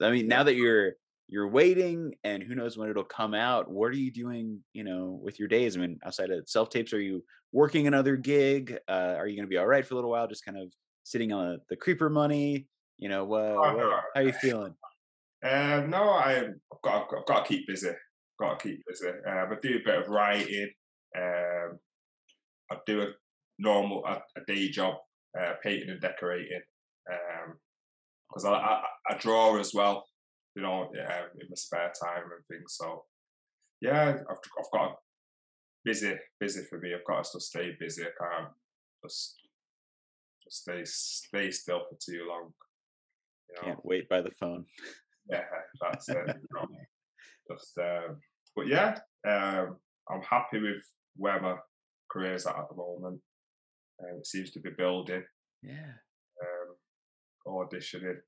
[0.00, 0.92] I mean, now that you're
[1.28, 5.18] you're waiting and who knows when it'll come out, what are you doing, you know,
[5.22, 5.76] with your days?
[5.76, 8.78] I mean, outside of self tapes, are you working another gig?
[8.88, 10.72] Uh, are you going to be all right for a little while, just kind of
[11.04, 12.68] sitting on the creeper money?
[12.98, 14.74] You know, what, oh, what how are you feeling?
[15.42, 17.90] Um, no, I, have got, I've got to keep busy.
[18.38, 19.08] Got to keep busy.
[19.08, 20.70] Um, I do a bit of writing.
[21.16, 21.78] Um,
[22.70, 23.06] I do a
[23.58, 24.96] normal a, a day job,
[25.38, 26.60] uh, painting and decorating.
[27.10, 27.54] Um,
[28.32, 30.06] because I, I, I draw as well,
[30.56, 32.76] you know, yeah, in my spare time and things.
[32.76, 33.04] So
[33.80, 34.96] yeah, I've I've got
[35.84, 36.94] busy busy for me.
[36.94, 38.02] I've got to stay busy.
[38.02, 38.52] I can't
[39.04, 39.36] just
[40.44, 42.52] just stay stay still for too long.
[43.48, 43.62] You know?
[43.62, 44.64] Can't wait by the phone.
[45.30, 45.44] Yeah,
[45.80, 46.16] that's it.
[46.16, 46.66] you know,
[47.50, 48.16] just um,
[48.56, 49.76] but yeah, um,
[50.10, 50.82] I'm happy with
[51.16, 51.56] where my
[52.10, 53.20] career's at at the moment.
[54.00, 55.24] Um, it seems to be building.
[55.62, 55.92] Yeah
[57.46, 58.18] auditioning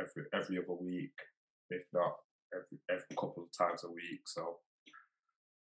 [0.00, 1.12] every every other week,
[1.70, 2.12] if not
[2.54, 4.22] every every couple of times a week.
[4.26, 4.58] So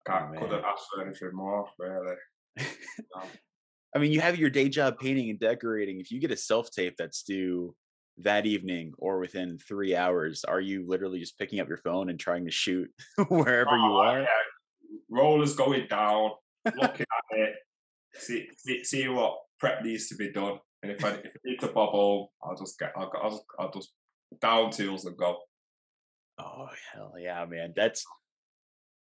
[0.06, 2.16] can't Oh, couldn't ask for anything more, really.
[3.16, 3.28] Um,
[3.94, 6.00] I mean, you have your day job painting and decorating.
[6.00, 7.74] If you get a self tape that's due
[8.18, 12.18] that evening or within three hours, are you literally just picking up your phone and
[12.18, 12.90] trying to shoot
[13.28, 14.20] wherever you oh, are?
[14.20, 14.26] yeah,
[15.08, 16.30] rollers going down,
[16.64, 17.54] looking at it,
[18.14, 21.60] see, see see what prep needs to be done, and if I if I need
[21.60, 23.92] to bob home, I'll just get I'll, I'll, I'll just
[24.40, 25.38] down tools and go.
[26.38, 27.72] Oh hell yeah, man!
[27.74, 28.04] That's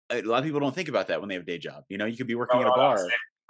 [0.09, 1.83] a lot of people don't think about that when they have a day job.
[1.89, 3.07] You know, you could be working No, at a bar.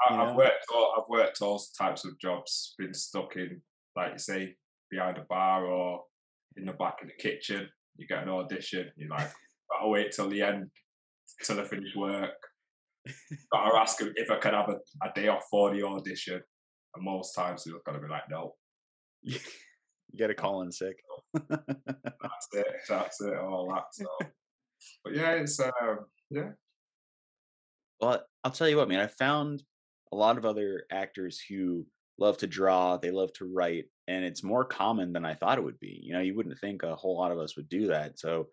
[0.09, 0.35] I, know?
[0.35, 3.61] worked all I've worked all types of jobs, been stuck in
[3.95, 4.55] like you say
[4.89, 6.03] behind a bar or
[6.57, 7.67] in the back of the kitchen.
[7.97, 9.29] You get an audition, you're like,
[9.81, 10.69] I'll wait till the end
[11.43, 12.31] till I finish work.
[13.51, 16.41] gotta ask if I can have a, a day off for the audition.
[16.95, 18.55] And most times they're gonna be like, no,
[19.21, 19.39] you
[20.17, 20.97] got to call in sick.
[21.33, 23.83] that's it, that's it, all that.
[23.91, 24.05] So,
[25.03, 26.51] but yeah, it's um, yeah,
[27.99, 29.01] Well, I'll tell you what, man.
[29.01, 29.61] I found
[30.13, 31.85] a lot of other actors who
[32.17, 35.63] love to draw, they love to write, and it's more common than I thought it
[35.63, 35.99] would be.
[36.01, 38.19] You know, you wouldn't think a whole lot of us would do that.
[38.19, 38.47] So,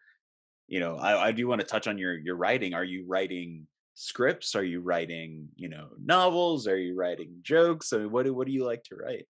[0.67, 2.75] you know, I, I do want to touch on your your writing.
[2.75, 4.55] Are you writing scripts?
[4.55, 6.69] Are you writing, you know, novels?
[6.69, 7.93] Are you writing jokes?
[7.93, 9.27] I mean, what do what do you like to write?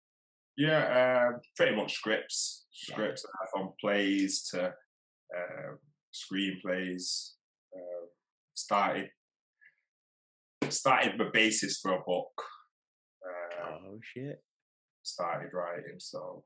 [0.57, 5.79] Yeah, um, pretty much scripts, scripts uh, from plays to um,
[6.13, 7.33] screenplays.
[7.75, 8.09] Um,
[8.55, 9.11] started
[10.69, 12.33] started the basis for a book.
[13.65, 14.43] Um, Oh shit!
[15.03, 16.43] started writing, so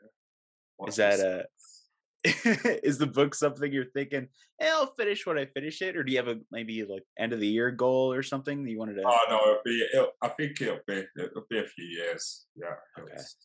[0.00, 0.88] yeah.
[0.88, 1.77] Is that this.
[2.24, 4.28] is the book something you're thinking,
[4.58, 7.32] hey, I'll finish when I finish it, or do you have a maybe like end
[7.32, 9.02] of the year goal or something you wanted to?
[9.06, 9.86] Oh no, it'll be.
[9.92, 11.04] It'll, I think it'll be.
[11.16, 12.46] It'll be a few years.
[12.56, 12.74] Yeah.
[12.98, 13.12] Okay.
[13.14, 13.36] It's,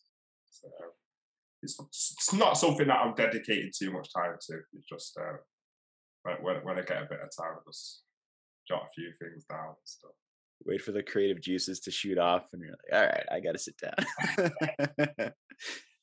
[0.50, 0.68] so,
[1.62, 4.58] it's, it's not something that I'm dedicating too much time to.
[4.72, 5.36] It's just uh,
[6.24, 8.02] when, when when I get a bit of time, I'll just
[8.66, 10.10] jot a few things down and stuff.
[10.64, 13.58] wait for the creative juices to shoot off and you're like all right i gotta
[13.58, 15.32] sit down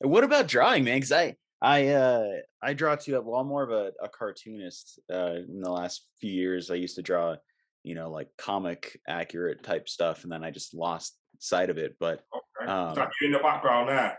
[0.00, 2.26] what about drawing man because i i uh
[2.62, 6.30] i draw too well i'm more of a, a cartoonist uh in the last few
[6.30, 7.34] years i used to draw
[7.84, 11.96] you know like comic accurate type stuff and then i just lost sight of it
[11.98, 12.22] but
[12.60, 12.70] Okay.
[12.70, 14.18] Um, you in the background there?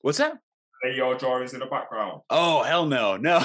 [0.00, 0.38] what's that
[0.82, 2.22] Are your drawings in the background?
[2.30, 3.38] oh hell no no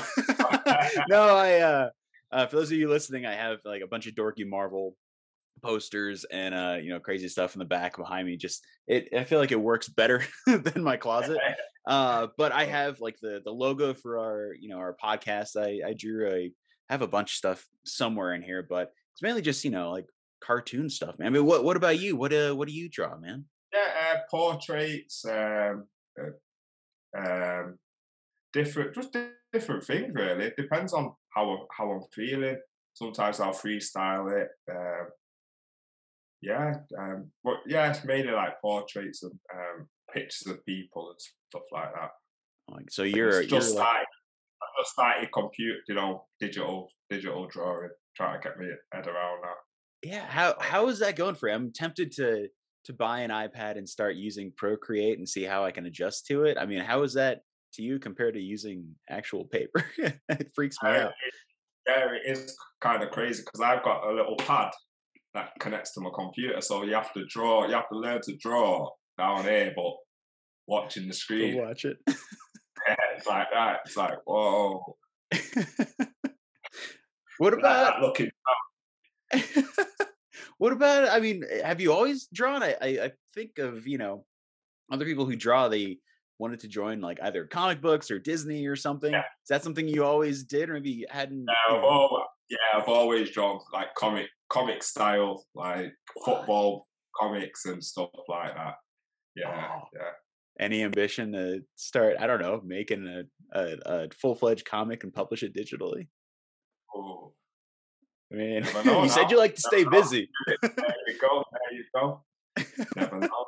[1.10, 1.89] no i uh
[2.32, 4.95] uh, for those of you listening, I have like a bunch of dorky Marvel
[5.63, 8.38] posters and uh, you know, crazy stuff in the back behind me.
[8.38, 11.38] Just it, I feel like it works better than my closet.
[11.88, 15.56] Uh, but I have like the the logo for our you know our podcast.
[15.56, 16.52] I I drew a
[16.89, 20.06] have a bunch of stuff somewhere in here, but it's mainly just you know like
[20.43, 21.28] cartoon stuff, man.
[21.28, 22.17] I mean, what what about you?
[22.17, 23.45] What uh what do you draw, man?
[23.73, 25.88] Yeah, uh, portraits, um,
[26.19, 27.78] uh, um,
[28.54, 30.12] different, just di- different things.
[30.13, 32.58] Really, it depends on how I- how I'm feeling.
[32.93, 34.50] Sometimes I'll freestyle it.
[34.69, 35.08] Um,
[36.41, 41.19] yeah, um, but yeah, it's mainly like portraits and um, pictures of people and
[41.50, 42.10] stuff like that.
[42.70, 44.06] Like, so you're It's you're just like, started.
[44.62, 49.42] I just started compute, you know, digital digital drawing, trying to get my head around
[49.44, 50.08] that.
[50.10, 50.26] yeah.
[50.28, 51.56] How how is that going for you?
[51.56, 52.48] I'm tempted to
[52.86, 56.44] to buy an iPad and start using Procreate and see how I can adjust to
[56.46, 56.58] it.
[56.58, 57.42] I mean, how is that
[57.74, 59.86] to you compared to using actual paper?
[59.98, 61.10] it freaks me Uh, out.
[61.12, 61.34] it-
[61.88, 64.72] yeah, it is kind of crazy because I've got a little pad
[65.34, 67.66] that connects to my computer, so you have to draw.
[67.66, 69.94] You have to learn to draw down here, but
[70.67, 71.97] watching the Go screen, watch it.
[72.08, 73.80] it's like that.
[73.86, 74.97] It's like whoa,
[77.38, 78.30] what about looking.
[80.58, 83.97] what about i mean eh, have you always drawn I, I i think of you
[83.97, 84.25] know
[84.89, 85.99] other people who draw they
[86.39, 89.19] wanted to join like either comic books or disney or something Yeah.
[89.43, 91.88] is that something you always did or maybe you hadn't Yeah, you know?
[91.88, 95.91] always, yeah, I've always drawn like comic comic style, like
[96.23, 96.88] football
[97.19, 98.75] comics and stuff like that.
[99.36, 100.12] Yeah, yeah.
[100.60, 105.43] Any ambition to start i don't know making a, a, a full-fledged comic and publish
[105.43, 106.08] it digitally
[106.96, 107.34] Oh,
[108.32, 110.70] i mean you said you like to stay Never busy there
[111.08, 111.43] you go.
[111.52, 112.24] There you go.
[112.96, 113.46] Never know.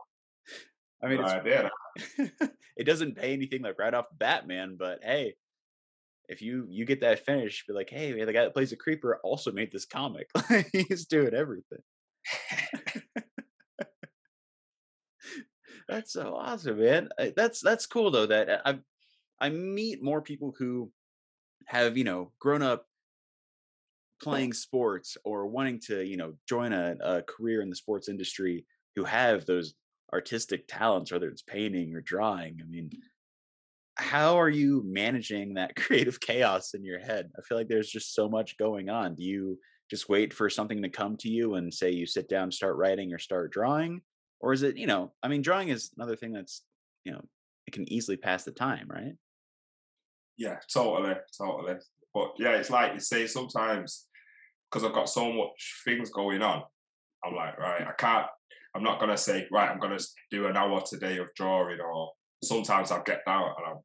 [1.04, 1.70] i mean it's idea.
[2.78, 4.78] it doesn't pay anything like right off the bat, man.
[4.80, 5.36] But hey,
[6.28, 8.78] if you you get that finish, be like, hey, man, the guy that plays a
[8.78, 10.28] creeper also made this comic.
[10.72, 11.80] He's doing everything.
[15.90, 17.10] That's so awesome, man.
[17.36, 18.28] That's that's cool though.
[18.28, 18.80] That uh, I
[19.40, 20.92] I meet more people who
[21.66, 22.86] have you know grown up
[24.22, 28.68] playing sports or wanting to you know join a, a career in the sports industry
[28.96, 29.74] who have those
[30.14, 32.60] artistic talents, whether it's painting or drawing.
[32.62, 32.92] I mean,
[33.96, 37.32] how are you managing that creative chaos in your head?
[37.36, 39.16] I feel like there's just so much going on.
[39.16, 39.58] Do you
[39.90, 43.12] just wait for something to come to you and say you sit down, start writing
[43.12, 44.02] or start drawing?
[44.40, 46.64] Or is it, you know, I mean, drawing is another thing that's,
[47.04, 47.24] you know,
[47.68, 49.14] it can easily pass the time, right?
[50.38, 51.76] Yeah, totally, totally.
[52.14, 54.08] But yeah, it's like you say sometimes
[54.70, 56.64] because I've got so much things going on,
[57.24, 58.28] I'm like, right, I can't,
[58.76, 62.12] I'm not to say, right, I'm to do an hour today of drawing or
[62.44, 63.78] sometimes I'll get down and I'm,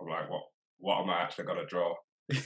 [0.00, 0.42] I'm like, what,
[0.78, 1.94] what am I actually to draw?
[2.30, 2.40] you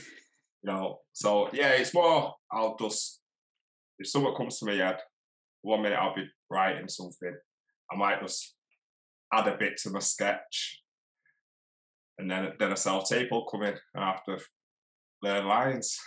[0.63, 3.21] know, so yeah, it's more, I'll just,
[3.97, 4.99] if someone comes to me head,
[5.61, 7.35] one minute I'll be writing something,
[7.91, 8.55] I might just
[9.33, 10.81] add a bit to my sketch
[12.19, 14.37] and then then a self tape will come in and I have to
[15.23, 15.97] learn lines.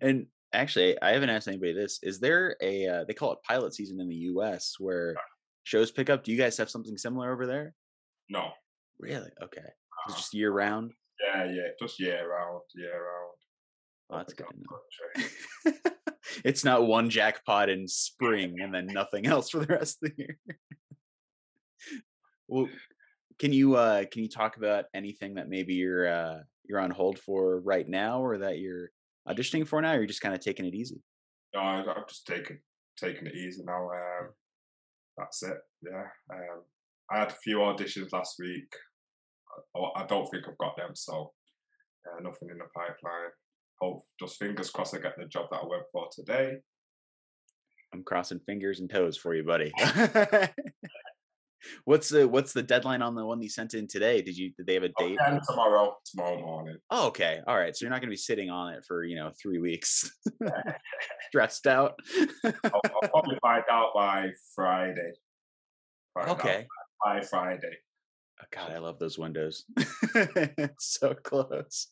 [0.00, 1.98] and actually, I haven't asked anybody this.
[2.02, 4.74] Is there a uh, they call it pilot season in the U.S.
[4.78, 5.16] where
[5.64, 6.22] shows pick up?
[6.22, 7.74] Do you guys have something similar over there?
[8.28, 8.50] No.
[9.00, 9.30] Really?
[9.42, 9.68] Okay.
[10.06, 10.92] It's just year round.
[11.22, 13.29] Yeah, yeah, just year round, year round.
[14.10, 14.46] Oh, that's good
[16.44, 20.22] it's not one jackpot in spring and then nothing else for the rest of the
[20.22, 20.38] year.
[22.48, 22.68] well,
[23.38, 27.18] can you uh can you talk about anything that maybe you're uh you're on hold
[27.18, 28.90] for right now or that you're
[29.28, 31.00] auditioning for now or you're just kind of taking it easy?
[31.54, 32.58] No, I'm just taking
[32.98, 33.90] taking it easy now.
[33.90, 34.30] Um,
[35.16, 35.56] that's it.
[35.82, 36.06] Yeah.
[36.32, 36.62] Um,
[37.10, 38.72] I had a few auditions last week.
[39.76, 41.32] I, I don't think I've got them, so
[42.06, 43.32] uh, nothing in the pipeline.
[43.80, 46.58] Hope just fingers crossed I get the job that I went for today.
[47.92, 49.72] I'm crossing fingers and toes for you, buddy.
[51.84, 54.22] what's the what's the deadline on the one you sent in today?
[54.22, 55.18] Did you did they have a oh, date?
[55.26, 56.76] Oh, tomorrow, tomorrow morning.
[56.90, 57.40] Oh, okay.
[57.46, 57.76] All right.
[57.76, 60.10] So you're not going to be sitting on it for you know three weeks,
[61.28, 61.98] stressed out.
[62.44, 65.12] I'll, I'll, probably find out by Friday.
[66.14, 66.66] Find okay.
[67.04, 67.78] By Friday.
[68.42, 69.64] Oh, God, I love those windows.
[70.78, 71.88] so close.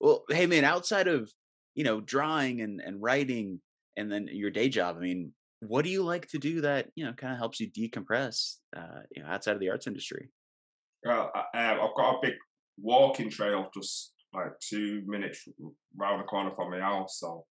[0.00, 1.30] Well, hey man, outside of
[1.74, 3.60] you know drawing and and writing
[3.96, 7.04] and then your day job, I mean, what do you like to do that you
[7.04, 10.30] know kind of helps you decompress uh, you know outside of the arts industry?
[11.04, 12.34] Well, uh, I've got a big
[12.78, 15.46] walking trail just like two minutes
[15.96, 17.44] round the corner from my house, so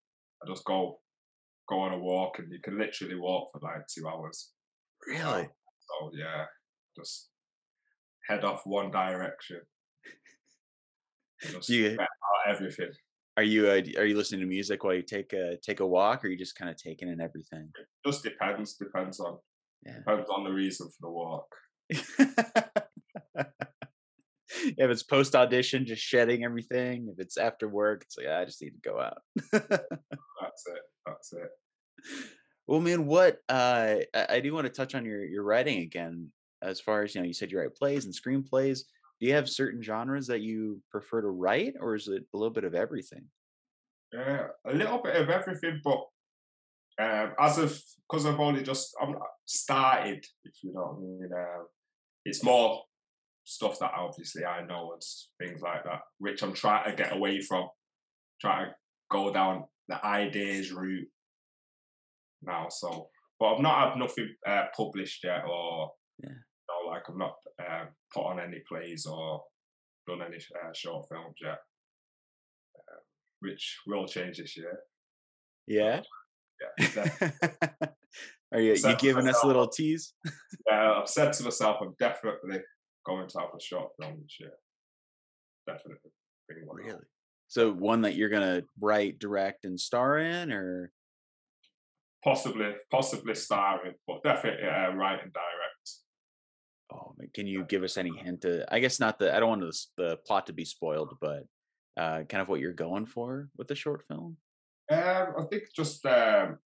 [0.43, 0.99] I just go
[1.67, 4.51] go on a walk, and you can literally walk for like two hours.
[5.07, 5.43] Really?
[5.43, 6.45] So yeah,
[6.97, 7.29] just
[8.27, 9.61] head off one direction.
[11.67, 11.97] You,
[12.47, 12.91] everything.
[13.37, 16.23] Are you uh, are you listening to music while you take a take a walk,
[16.23, 17.69] or are you just kind of taking in everything?
[17.77, 18.75] It just depends.
[18.75, 19.37] Depends on
[19.85, 19.97] yeah.
[19.97, 21.47] depends on the reason for the walk.
[24.59, 27.09] if it's post audition, just shedding everything.
[27.11, 29.17] If it's after work, it's like I just need to go out.
[29.51, 30.81] that's it.
[31.05, 31.49] That's it.
[32.67, 36.31] Well, man, what uh, I do want to touch on your your writing again.
[36.61, 38.83] As far as you know, you said you write plays and screenplays
[39.19, 42.53] do you have certain genres that you prefer to write or is it a little
[42.53, 43.25] bit of everything
[44.17, 46.03] uh, a little bit of everything but
[47.01, 51.29] um, as of because i've only just i'm started if you know what i mean
[51.33, 51.63] uh,
[52.25, 52.81] it's more
[53.43, 55.01] stuff that obviously i know and
[55.39, 57.67] things like that which i'm trying to get away from
[58.39, 58.75] trying to
[59.11, 61.07] go down the ideas route
[62.41, 63.07] now so
[63.39, 65.91] but i've not had nothing uh, published yet or
[66.23, 66.29] yeah.
[66.69, 69.43] Know, like I've not uh, put on any plays or
[70.07, 71.59] done any uh, short films yet,
[72.75, 72.99] uh,
[73.39, 74.79] which will change this year.
[75.67, 76.01] Yeah.
[76.79, 77.09] yeah.
[78.53, 80.13] Are you, you giving myself, us a little tease?
[80.67, 82.59] yeah, I've said to myself, I'm definitely
[83.05, 84.53] going to have a short film this year.
[85.67, 86.11] Definitely.
[86.47, 86.99] Really?
[87.47, 90.91] So one that you're gonna write, direct, and star in, or
[92.23, 96.04] possibly, possibly starring, but definitely uh, write and direct.
[96.93, 98.41] Oh, can you give us any hint?
[98.41, 99.35] To, I guess not the.
[99.35, 101.43] I don't want the, the plot to be spoiled, but
[101.97, 104.37] uh, kind of what you're going for with the short film.
[104.91, 106.59] Um, I think just um,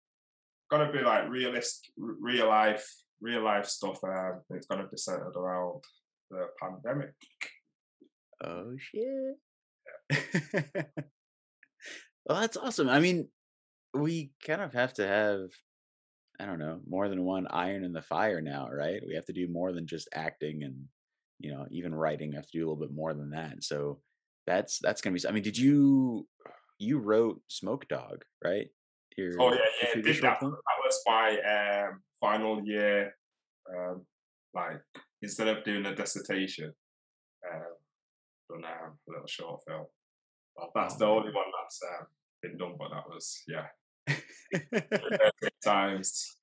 [0.70, 2.86] gonna be like realist, real life,
[3.22, 4.04] real life stuff.
[4.04, 5.84] Um, it's gonna be centered around
[6.30, 7.14] the pandemic.
[8.44, 9.38] Oh shit!
[10.12, 10.64] Yeah.
[12.26, 12.90] well, that's awesome.
[12.90, 13.30] I mean,
[13.94, 15.50] we kind of have to have
[16.40, 19.02] I don't know, more than one iron in the fire now, right?
[19.06, 20.86] We have to do more than just acting and
[21.40, 22.30] you know, even writing.
[22.30, 23.64] We have to do a little bit more than that.
[23.64, 24.00] So
[24.46, 25.28] that's that's gonna be.
[25.28, 26.28] I mean, did you
[26.78, 28.68] you wrote Smoke Dog, right?
[29.18, 30.02] Your, oh yeah, yeah.
[30.02, 33.16] Did that, that was my um, final year.
[33.74, 34.06] Um,
[34.54, 34.82] like
[35.22, 36.74] instead of doing a dissertation,
[37.50, 37.62] um,
[38.50, 39.86] done um, a little short film.
[40.56, 42.08] Well, that's oh, the only one that's um,
[42.42, 43.68] been done, but that was yeah
[45.64, 46.36] times.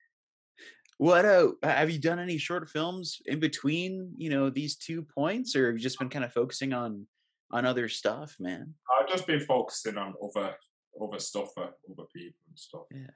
[0.97, 5.55] What uh have you done any short films in between, you know, these two points
[5.55, 7.05] or have you just been kind of focusing on
[7.51, 8.73] on other stuff, man?
[8.99, 10.55] I've just been focusing on other
[11.01, 12.85] other stuff for other people and stuff.
[12.91, 13.11] Yeah.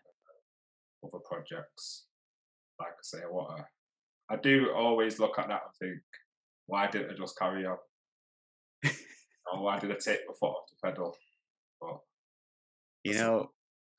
[1.03, 2.05] Other projects.
[2.79, 3.65] Like I say, what a,
[4.29, 6.01] I do always look at that and think,
[6.67, 7.77] why didn't I just carry on?
[9.51, 11.15] or why did I take my foot off the pedal?
[11.79, 11.99] But
[13.03, 13.51] You know,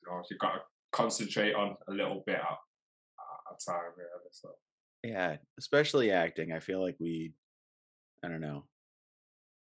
[0.03, 0.61] you know, you've got to
[0.93, 4.31] concentrate on a little bit at, a time, really.
[4.31, 4.51] So
[5.03, 6.53] yeah, especially acting.
[6.53, 7.33] I feel like we
[8.25, 8.65] I don't know.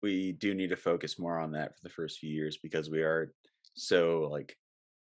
[0.02, 3.02] We do need to focus more on that for the first few years because we
[3.02, 3.32] are
[3.74, 4.56] so like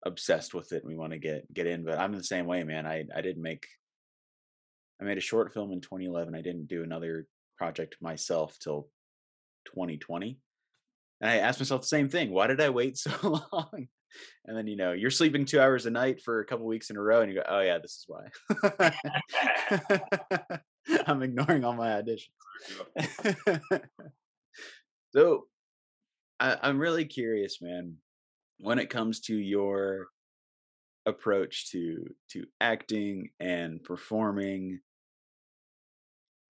[0.05, 2.62] obsessed with it and we want to get get in but i'm the same way
[2.62, 3.66] man i i didn't make
[5.01, 7.26] i made a short film in 2011 i didn't do another
[7.57, 8.88] project myself till
[9.74, 10.38] 2020
[11.20, 13.88] and i asked myself the same thing why did i wait so long
[14.47, 16.97] and then you know you're sleeping two hours a night for a couple weeks in
[16.97, 18.25] a row and you go oh yeah this is why.
[21.07, 22.31] I'm ignoring all my auditions.
[25.15, 25.47] So
[26.41, 27.97] I, i'm really curious man
[28.61, 30.09] when it comes to your
[31.07, 34.81] approach to to acting and performing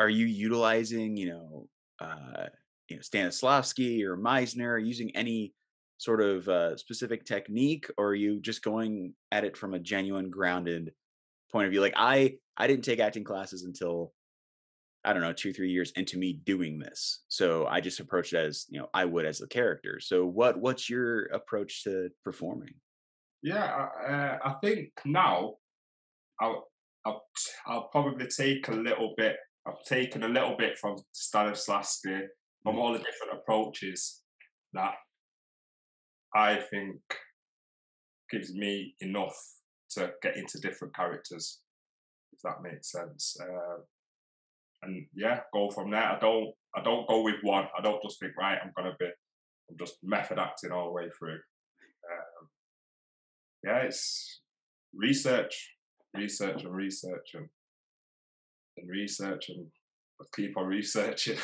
[0.01, 1.69] are you utilizing you know
[2.01, 2.47] uh
[2.89, 5.55] you know stanislavski or meisner using any
[5.99, 10.31] sort of uh, specific technique or are you just going at it from a genuine
[10.31, 10.93] grounded
[11.53, 11.81] point of view?
[11.81, 14.13] Like i i didn't take acting classes until
[15.05, 18.39] i don't know two three years into me doing this so i just approached it
[18.39, 20.01] as you know i would as the character.
[20.01, 22.75] So what what's your approach to performing?
[23.43, 25.55] Yeah, uh, I think now
[26.41, 26.69] I'll,
[27.05, 27.25] I'll
[27.67, 29.37] I'll probably take a little bit.
[29.67, 32.27] I've taken a little bit from Stanislavski
[32.63, 34.23] from all the different approaches
[34.73, 34.95] that
[36.39, 37.01] I think
[38.31, 39.37] gives me enough
[39.91, 41.59] to get into different characters,
[42.33, 43.37] if that makes sense.
[43.41, 43.81] Uh,
[44.85, 46.05] and yeah, go from there.
[46.05, 47.65] I don't I don't go with one.
[47.77, 48.59] I don't just think right.
[48.63, 49.07] I'm gonna be.
[49.69, 51.33] I'm just method acting all the way through.
[51.33, 52.49] Um,
[53.65, 54.41] yeah, it's
[54.95, 55.75] research,
[56.15, 57.49] research, and research, and,
[58.77, 59.67] and research, and
[60.37, 61.39] keep on researching.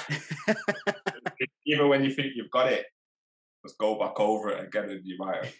[1.66, 2.86] Even when you think you've got it,
[3.64, 5.54] just go back over it again, and you might have,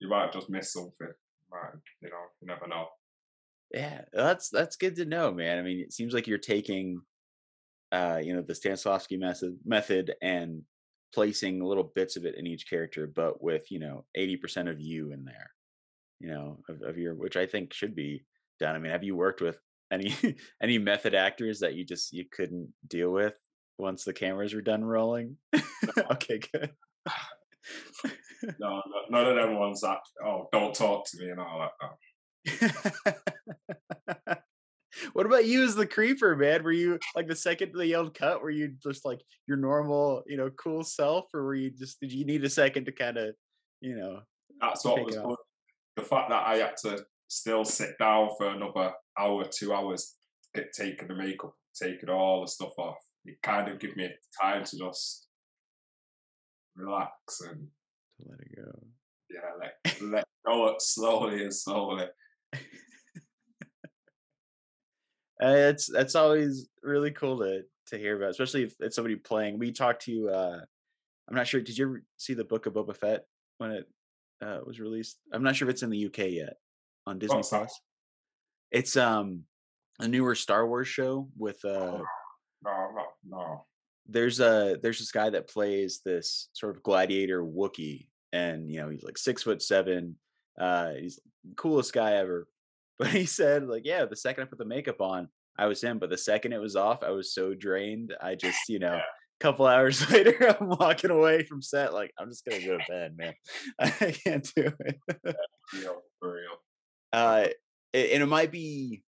[0.00, 1.12] you might have just missed something.
[1.50, 2.86] Might, you know, you never know.
[3.72, 5.58] Yeah, that's that's good to know, man.
[5.58, 7.00] I mean, it seems like you're taking,
[7.92, 10.62] uh, you know, the Stanislavski method method and
[11.14, 14.80] placing little bits of it in each character, but with you know eighty percent of
[14.80, 15.50] you in there,
[16.20, 18.24] you know, of, of your, which I think should be
[18.60, 18.74] done.
[18.74, 19.58] I mean, have you worked with
[19.92, 20.14] any
[20.62, 23.34] any method actors that you just you couldn't deal with
[23.78, 25.36] once the cameras were done rolling?
[26.12, 26.70] okay, good.
[28.58, 31.96] no, none of them ones that oh don't talk to me and all that.
[35.12, 36.62] what about you as the creeper, man?
[36.62, 38.42] Were you like the second they yelled cut?
[38.42, 42.12] Were you just like your normal, you know, cool self, or were you just did
[42.12, 43.34] you need a second to kind of,
[43.80, 44.20] you know?
[44.60, 45.36] That's what was good.
[45.96, 50.14] The fact that I had to still sit down for another hour, two hours,
[50.54, 52.96] get taken the makeup, taking all the stuff off.
[53.24, 55.25] It kind of gave me time to just
[56.76, 57.66] relax and
[58.24, 58.86] let it go.
[59.30, 62.06] Yeah, let let go it slowly and slowly.
[65.42, 69.58] Uh, it's that's always really cool to to hear about, especially if it's somebody playing.
[69.58, 70.30] We talked to.
[70.30, 70.60] uh
[71.28, 71.60] I'm not sure.
[71.60, 73.26] Did you ever see the Book of Boba Fett
[73.58, 73.84] when it
[74.40, 75.18] uh, was released?
[75.32, 76.54] I'm not sure if it's in the UK yet
[77.06, 77.58] on Disney What's that?
[77.58, 77.80] Plus.
[78.70, 79.42] It's um
[79.98, 82.04] a newer Star Wars show with uh Oh,
[82.64, 83.66] no, no, no.
[84.08, 88.88] There's a there's this guy that plays this sort of gladiator Wookiee, and you know
[88.88, 90.16] he's like six foot seven.
[90.58, 92.48] Uh, he's the coolest guy ever.
[92.98, 95.28] But he said like, yeah, the second I put the makeup on,
[95.58, 95.98] I was him.
[95.98, 98.14] But the second it was off, I was so drained.
[98.22, 98.94] I just you know.
[98.94, 99.02] Yeah.
[99.38, 101.92] Couple hours later, I'm walking away from set.
[101.92, 103.34] Like I'm just gonna go to bed, man.
[103.78, 103.90] I
[104.24, 104.98] can't do it.
[105.74, 106.56] Real, for real.
[107.12, 107.48] Uh,
[107.92, 109.02] and it might be,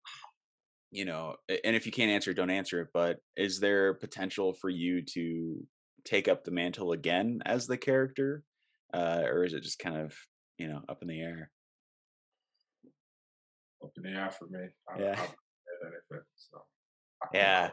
[0.90, 2.88] you know, and if you can't answer, don't answer it.
[2.92, 5.66] But is there potential for you to
[6.04, 8.42] take up the mantle again as the character,
[8.94, 10.14] uh, or is it just kind of,
[10.58, 11.50] you know, up in the air?
[13.82, 14.58] Up in the air for me.
[14.88, 15.12] I, Yeah.
[15.12, 15.36] I haven't
[15.82, 16.62] heard anything, so
[17.34, 17.70] Yeah.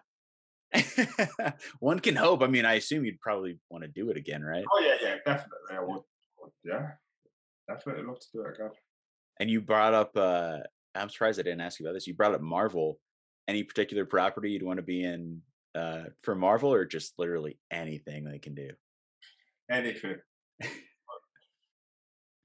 [1.79, 2.41] One can hope.
[2.43, 4.65] I mean, I assume you'd probably want to do it again, right?
[4.73, 5.57] Oh yeah, yeah, definitely.
[5.71, 6.01] I would,
[6.41, 6.91] would yeah,
[7.69, 8.71] definitely love to do it again.
[9.39, 10.11] And you brought up.
[10.15, 10.59] uh
[10.93, 12.07] I'm surprised I didn't ask you about this.
[12.07, 12.99] You brought up Marvel.
[13.47, 15.41] Any particular property you'd want to be in
[15.75, 18.69] uh, for Marvel, or just literally anything they can do?
[19.69, 20.15] Anything.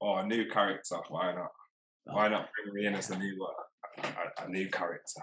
[0.01, 1.51] or a new character, why not?
[2.05, 4.07] Why not bring me in as a new uh,
[4.39, 5.21] a, a new character?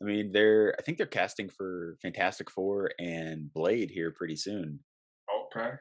[0.00, 4.80] I mean, they're I think they're casting for Fantastic Four and Blade here pretty soon.
[5.46, 5.72] Okay.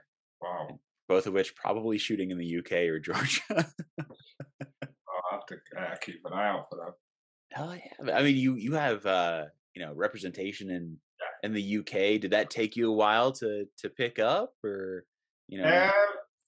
[0.41, 0.79] Wow.
[1.07, 3.41] Both of which probably shooting in the UK or Georgia.
[3.49, 3.65] I'll
[5.31, 6.93] have to uh, keep an eye out for them.
[7.51, 8.13] Hell yeah!
[8.13, 9.45] I mean, you you have uh,
[9.75, 10.97] you know representation in
[11.43, 12.19] in the UK.
[12.21, 15.05] Did that take you a while to to pick up, or
[15.47, 15.67] you know?
[15.67, 15.91] Uh,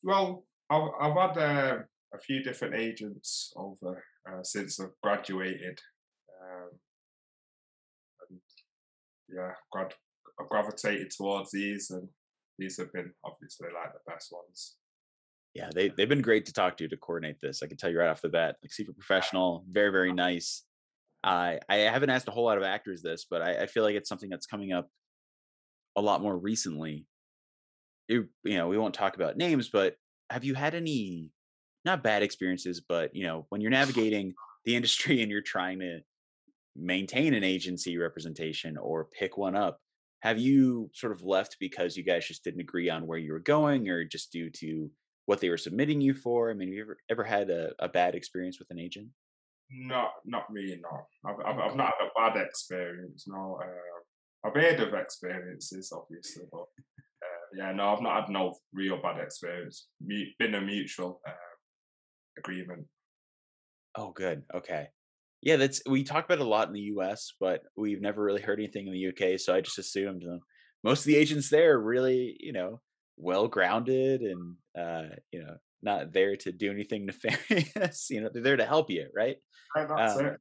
[0.03, 1.77] well, I've, I've had uh,
[2.13, 5.79] a few different agents over uh, since I've graduated.
[6.41, 6.69] Um,
[8.29, 8.39] and
[9.29, 9.93] yeah, grad-
[10.39, 12.07] I've gravitated towards these, and
[12.57, 14.75] these have been obviously like the best ones.
[15.53, 17.61] yeah, they they've been great to talk to to coordinate this.
[17.63, 20.63] I can tell you right off the bat, like super professional, very very nice.
[21.23, 23.95] I I haven't asked a whole lot of actors this, but I, I feel like
[23.95, 24.87] it's something that's coming up
[25.95, 27.05] a lot more recently.
[28.07, 29.95] You, you know, we won't talk about names, but
[30.29, 31.29] have you had any
[31.85, 34.33] not bad experiences, but you know, when you're navigating
[34.65, 35.99] the industry and you're trying to
[36.75, 39.79] maintain an agency representation or pick one up,
[40.21, 43.39] have you sort of left because you guys just didn't agree on where you were
[43.39, 44.89] going or just due to
[45.25, 46.49] what they were submitting you for?
[46.49, 49.09] I mean, have you ever, ever had a, a bad experience with an agent?
[49.73, 50.77] Not, not me.
[50.81, 53.25] No, I've, I've, I've not had a bad experience.
[53.27, 58.55] No, uh, I've heard of experiences, obviously, but uh, yeah, no, I've not had no
[58.73, 59.87] real bad experience.
[60.01, 61.31] Mu- been a mutual uh,
[62.37, 62.85] agreement.
[63.95, 64.43] Oh, good.
[64.53, 64.87] Okay.
[65.41, 68.41] Yeah, that's we talk about it a lot in the US, but we've never really
[68.41, 69.39] heard anything in the UK.
[69.39, 70.37] So I just assumed uh,
[70.83, 72.79] most of the agents there are really, you know,
[73.17, 78.09] well grounded and uh, you know, not there to do anything nefarious.
[78.09, 79.37] you know, they're there to help you, right?
[79.75, 80.37] Um,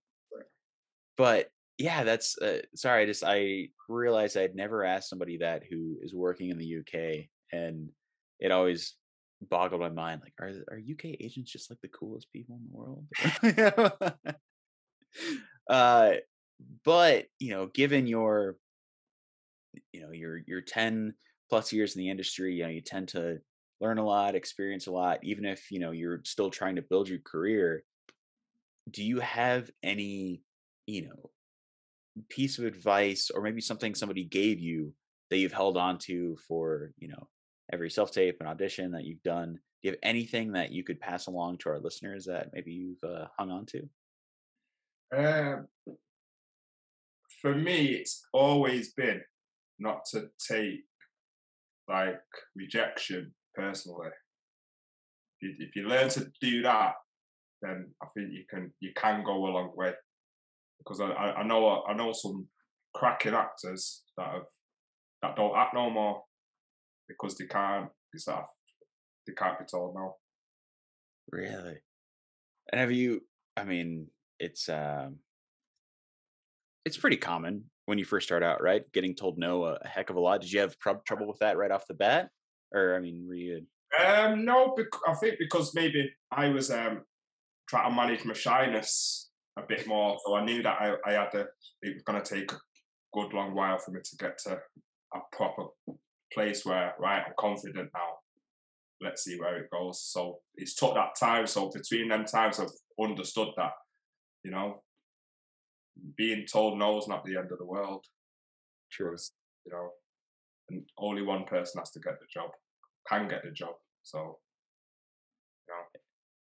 [1.17, 3.03] but yeah, that's uh, sorry.
[3.03, 7.27] I just I realized I'd never asked somebody that who is working in the UK,
[7.53, 7.91] and
[8.39, 8.97] it always
[9.41, 10.21] boggled my mind.
[10.23, 14.15] Like, are are UK agents just like the coolest people in the world?
[15.71, 16.13] uh,
[16.85, 18.57] but you know, given your
[19.93, 21.15] you know your your ten
[21.49, 23.39] plus years in the industry, you know, you tend to
[23.81, 27.09] learn a lot, experience a lot, even if you know you're still trying to build
[27.09, 27.85] your career.
[28.91, 30.43] Do you have any
[30.87, 31.31] you know
[32.29, 34.93] piece of advice or maybe something somebody gave you
[35.31, 37.29] that you've held on to for you know
[37.73, 41.01] every self tape and audition that you've done do you have anything that you could
[41.01, 43.89] pass along to our listeners that maybe you've uh, hung on to
[45.17, 45.69] Um,
[47.41, 49.23] for me, it's always been
[49.79, 50.85] not to take
[51.89, 52.21] like
[52.55, 54.09] rejection personally.
[55.41, 56.95] If you, if you learn to do that,
[57.63, 59.93] then I think you can you can go a long way.
[60.79, 62.49] Because I, I, know I know some
[62.95, 64.43] cracking actors that have
[65.23, 66.23] that don't act no more
[67.09, 68.45] because they can't it's that
[69.27, 70.17] they can't be told no.
[71.31, 71.77] really
[72.73, 73.23] and have you
[73.57, 74.07] i mean
[74.39, 75.17] it's um
[76.85, 80.17] it's pretty common when you first start out right getting told no a, heck of
[80.17, 82.31] a lot did you have prob- trouble with that right off the bat
[82.73, 83.67] or i mean were you
[83.99, 87.03] Um, no, bec- I think because maybe I was um
[87.69, 91.31] trying to manage my shyness a bit more, so I knew that I, I had
[91.33, 91.41] to.
[91.83, 92.61] It was going to take a
[93.13, 94.61] good long while for me to get to
[95.15, 95.65] a proper
[96.33, 98.11] place where right, I'm confident now.
[99.01, 100.01] Let's see where it goes.
[100.03, 101.47] So it's took that time.
[101.47, 102.69] So between them times, I've
[103.03, 103.73] understood that,
[104.45, 104.83] you know,
[106.17, 108.05] being told no is not the end of the world.
[108.93, 109.17] true
[109.67, 109.91] You know,
[110.71, 112.51] and only one person has to get the job,
[113.09, 113.75] can get the job.
[114.03, 114.39] So
[115.69, 116.01] you know.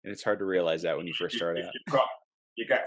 [0.05, 2.07] and it's hard to realize that when you first start out you've got
[2.57, 2.87] you get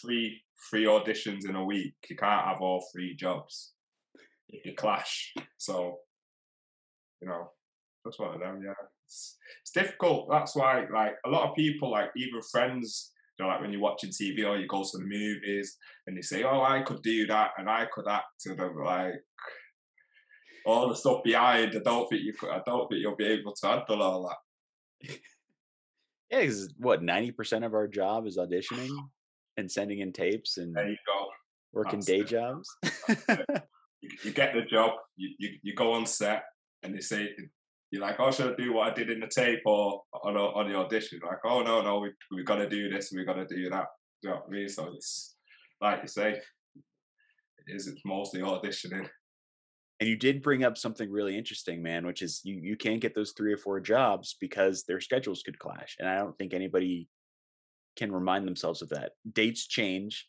[0.00, 0.40] three
[0.70, 1.94] three auditions in a week.
[2.08, 3.72] You can't have all three jobs.
[4.48, 5.98] You clash, so
[7.20, 7.50] you know
[8.04, 8.60] that's one of them.
[8.64, 8.72] Yeah,
[9.06, 10.28] it's, it's difficult.
[10.30, 13.80] That's why, like a lot of people, like even friends, you know, like when you're
[13.80, 15.76] watching TV or you go to the movies
[16.06, 19.14] and they say, "Oh, I could do that and I could act," and I'm like.
[20.66, 22.50] All the stuff behind, I don't think you could.
[22.50, 25.18] I don't think you'll be able to handle all that.
[26.30, 28.90] Yeah, because what ninety percent of our job is auditioning
[29.56, 31.26] and sending in tapes and There you go.
[31.72, 32.28] working that's day it.
[32.28, 32.68] jobs.
[34.00, 36.44] you, you get the job, you, you, you go on set,
[36.82, 37.28] and they say,
[37.90, 40.68] you're like, oh, should I do what I did in the tape or on, on
[40.68, 41.20] the audition?
[41.24, 43.86] Like, oh, no, no, we, we got to do this, we got to do that.
[44.22, 44.68] Do you know what I mean?
[44.68, 45.36] So it's,
[45.80, 46.42] like you say, it
[47.68, 49.08] is, it's mostly auditioning.
[50.00, 53.14] And you did bring up something really interesting, man, which is you you can't get
[53.14, 57.08] those three or four jobs because their schedules could clash, and I don't think anybody
[57.96, 59.12] can remind themselves of that.
[59.30, 60.28] Dates change,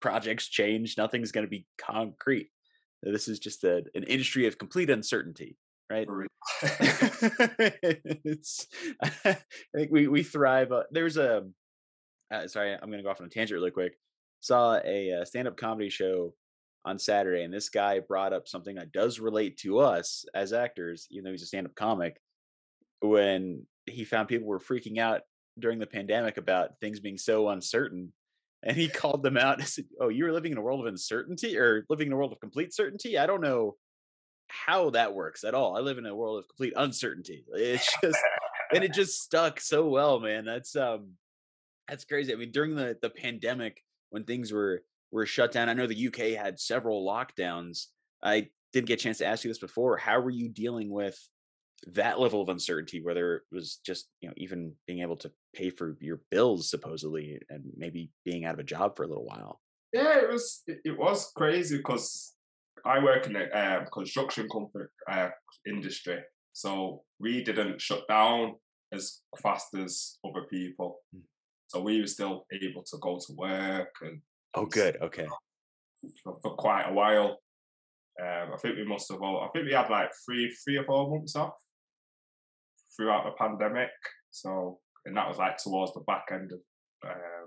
[0.00, 0.98] projects change.
[0.98, 2.50] Nothing's going to be concrete.
[3.02, 5.56] This is just a, an industry of complete uncertainty.
[5.90, 6.08] right?
[8.24, 8.66] it's
[9.24, 9.36] I
[9.74, 10.72] think we we thrive.
[10.72, 11.44] Uh, there's a
[12.32, 13.96] uh, sorry, I'm gonna go off on a tangent really quick.
[14.40, 16.34] Saw a, a uh, stand-up comedy show
[16.86, 21.08] on Saturday, and this guy brought up something that does relate to us as actors,
[21.10, 22.16] even though he's a stand-up comic.
[23.00, 25.22] When he found people were freaking out
[25.58, 28.12] during the pandemic about things being so uncertain,
[28.62, 31.58] and he called them out and said, "Oh, you're living in a world of uncertainty,
[31.58, 33.18] or living in a world of complete certainty?
[33.18, 33.76] I don't know
[34.48, 35.76] how that works at all.
[35.76, 37.44] I live in a world of complete uncertainty.
[37.52, 38.18] It's just
[38.72, 40.44] and it just stuck so well, man.
[40.44, 41.14] That's um
[41.88, 42.32] that's crazy.
[42.32, 44.82] I mean, during the the pandemic when things were
[45.12, 47.86] were shut down, I know the UK had several lockdowns.
[48.22, 49.96] I didn't get a chance to ask you this before.
[49.96, 51.18] How were you dealing with
[51.88, 55.68] that level of uncertainty whether it was just you know even being able to pay
[55.68, 59.60] for your bills supposedly and maybe being out of a job for a little while
[59.92, 62.34] yeah it was it was crazy because
[62.86, 65.30] I work in the uh, construction company uh,
[65.66, 66.20] industry,
[66.52, 68.54] so we didn't shut down
[68.92, 71.00] as fast as other people.
[71.12, 71.22] Hmm.
[71.68, 74.20] So we were still able to go to work and.
[74.56, 74.96] Oh, good.
[75.02, 75.26] Okay.
[76.24, 77.38] For, for quite a while,
[78.20, 79.42] um, I think we must have all.
[79.42, 81.52] I think we had like three, three or four months off
[82.96, 83.90] throughout the pandemic.
[84.30, 86.60] So, and that was like towards the back end of
[87.06, 87.46] uh,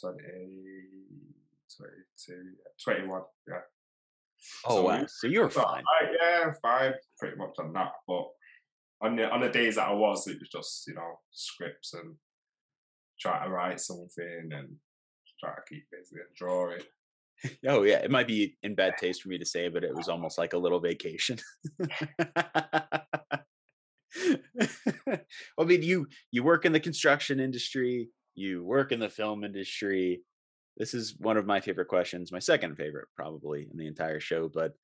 [0.00, 0.18] 20,
[1.76, 2.42] 22,
[2.82, 3.54] 21, yeah.
[4.66, 5.04] Oh so wow!
[5.08, 5.82] So you were fine.
[6.00, 7.90] Right, yeah, fine, pretty much on that.
[8.06, 8.24] But
[9.02, 12.14] on the on the days that I was, it was just you know scripts and
[13.20, 14.76] try to write something and
[15.40, 16.80] try to keep busy and drawing.
[17.68, 20.08] oh yeah, it might be in bad taste for me to say, but it was
[20.08, 21.38] almost like a little vacation.
[25.58, 30.22] I mean, you you work in the construction industry, you work in the film industry,
[30.78, 34.48] this is one of my favorite questions, my second favorite probably in the entire show.
[34.48, 34.74] But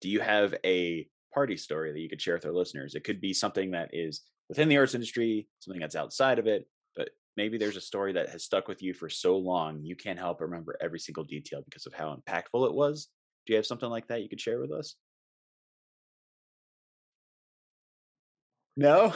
[0.00, 2.94] do you have a party story that you could share with our listeners?
[2.94, 6.68] It could be something that is within the arts industry, something that's outside of it,
[6.96, 10.18] but maybe there's a story that has stuck with you for so long you can't
[10.18, 13.08] help but remember every single detail because of how impactful it was.
[13.46, 14.96] Do you have something like that you could share with us?
[18.76, 19.14] No.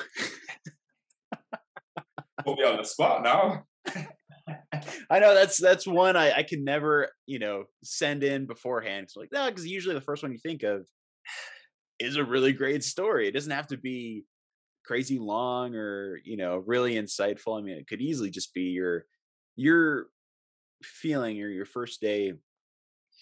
[2.45, 3.65] Put me on the spot now.
[5.11, 9.05] I know that's that's one I, I can never you know send in beforehand.
[9.05, 10.87] It's like no, because usually the first one you think of
[11.99, 13.29] is a really great story.
[13.29, 14.25] It doesn't have to be
[14.89, 17.59] crazy long or you know really insightful.
[17.59, 19.05] I mean, it could easily just be your
[19.55, 20.07] your
[20.83, 22.33] feeling or your first day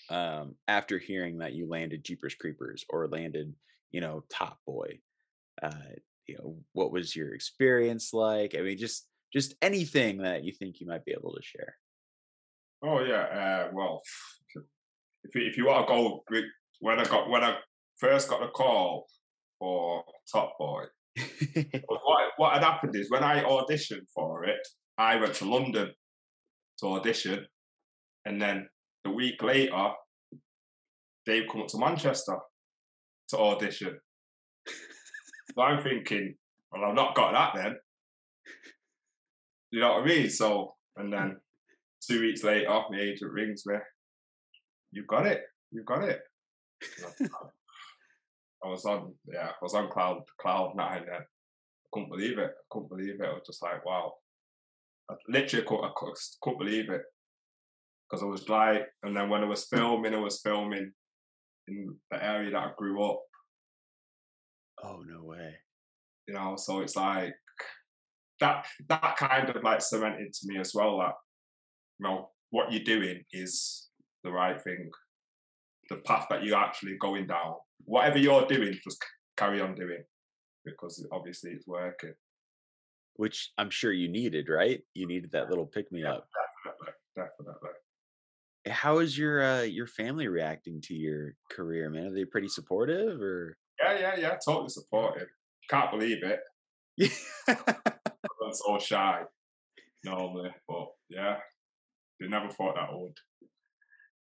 [0.09, 3.53] um, after hearing that you landed Jeepers Creepers or landed
[3.91, 5.01] you know Top Boy.
[5.61, 5.97] Uh,
[6.29, 8.55] you know, what was your experience like?
[8.57, 11.75] I mean, just just anything that you think you might be able to share.
[12.85, 14.03] Oh yeah, uh, well,
[15.25, 16.23] if you, if you want to go
[16.79, 17.57] when I got when I
[17.97, 19.07] first got the call
[19.59, 20.85] for Top Boy,
[21.87, 24.67] what what had happened is when I auditioned for it,
[24.99, 25.93] I went to London
[26.81, 27.47] to audition,
[28.25, 28.69] and then
[29.05, 29.91] a week later,
[31.25, 32.37] they've come up to Manchester
[33.31, 33.99] to audition.
[35.55, 36.35] so I'm thinking,
[36.71, 37.77] well, I've not got that then.
[39.71, 40.31] You know what I mean?
[40.31, 41.37] So, and then
[42.09, 43.77] two weeks later, my agent rings me.
[44.93, 45.43] You've got it.
[45.71, 46.21] You've got it.
[48.67, 51.21] I was on, yeah, I was on cloud cloud nine then.
[51.21, 52.51] I couldn't believe it.
[52.51, 53.27] I couldn't believe it.
[53.27, 54.15] I was just like, wow.
[55.11, 55.91] I literally couldn't, I
[56.43, 57.03] couldn't believe it.
[58.09, 60.93] Because I was like, and then when I was filming, I was filming
[61.69, 63.21] in the area that I grew up.
[64.83, 65.55] Oh, no way.
[66.29, 67.35] You know, so it's like,
[68.41, 71.15] that that kind of like cemented to me as well that
[71.99, 73.89] you know what you're doing is
[74.25, 74.91] the right thing
[75.89, 77.55] the path that you're actually going down
[77.85, 79.05] whatever you're doing just
[79.37, 80.03] carry on doing
[80.65, 82.15] because obviously it's working.
[83.15, 84.81] Which i'm sure you needed right?
[84.95, 86.29] You needed that little pick me up.
[86.65, 87.71] definitely definitely.
[88.69, 92.07] How is your uh your family reacting to your career man?
[92.09, 93.57] Are they pretty supportive or?
[93.83, 95.29] Yeah yeah yeah totally supportive.
[95.71, 96.41] Can't believe it.
[98.53, 99.23] So shy
[100.05, 101.37] normally, but yeah,
[102.21, 103.17] they never thought that would.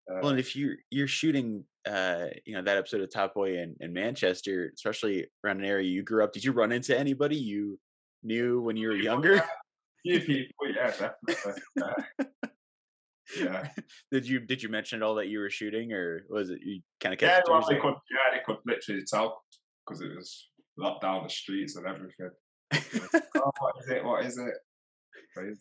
[0.09, 3.57] Uh, well, and if you're you're shooting, uh, you know that episode of Top Boy
[3.57, 7.35] in, in Manchester, especially around an area you grew up, did you run into anybody
[7.35, 7.79] you
[8.23, 9.43] knew when you were younger?
[10.03, 11.61] Yeah, few people, yeah, definitely.
[11.77, 12.25] Yeah.
[13.37, 13.67] yeah.
[14.11, 16.81] did you did you mention at all that you were shooting, or was it you
[16.99, 17.47] kind of kept?
[17.47, 17.93] Yeah, well, they could.
[18.09, 19.41] Yeah, they could literally tell
[19.85, 22.31] because it was locked down the streets and everything
[22.73, 24.03] oh, what is it?
[24.03, 24.53] What is it?
[25.35, 25.59] Crazy.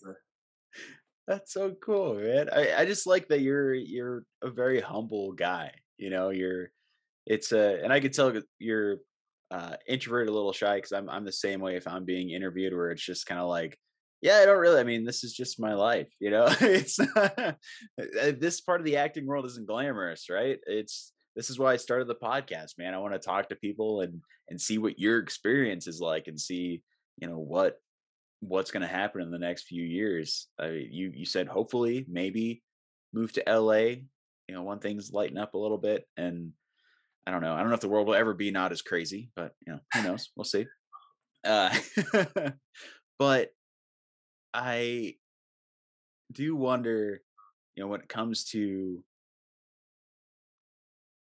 [1.26, 2.48] That's so cool, man.
[2.52, 5.72] I, I just like that you're you're a very humble guy.
[6.00, 6.70] You know, you're
[7.26, 8.98] it's a and I could tell you're
[9.50, 12.74] uh, introverted, a little shy because I'm I'm the same way if I'm being interviewed,
[12.74, 13.78] where it's just kind of like,
[14.22, 14.80] yeah, I don't really.
[14.80, 16.46] I mean, this is just my life, you know.
[16.60, 17.52] it's uh,
[17.96, 20.58] this part of the acting world isn't glamorous, right?
[20.66, 22.94] It's this is why I started the podcast, man.
[22.94, 26.40] I want to talk to people and and see what your experience is like, and
[26.40, 26.82] see
[27.18, 27.76] you know what
[28.40, 30.48] what's going to happen in the next few years.
[30.62, 32.62] Uh, you you said hopefully maybe
[33.12, 34.02] move to LA.
[34.50, 36.50] You know, when things lighten up a little bit, and
[37.24, 37.54] I don't know.
[37.54, 39.78] I don't know if the world will ever be not as crazy, but you know,
[39.94, 40.30] who knows?
[40.34, 40.66] We'll see.
[41.44, 41.72] Uh,
[43.20, 43.50] but
[44.52, 45.14] I
[46.32, 47.22] do wonder,
[47.76, 49.04] you know, when it comes to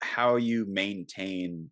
[0.00, 1.68] how you maintain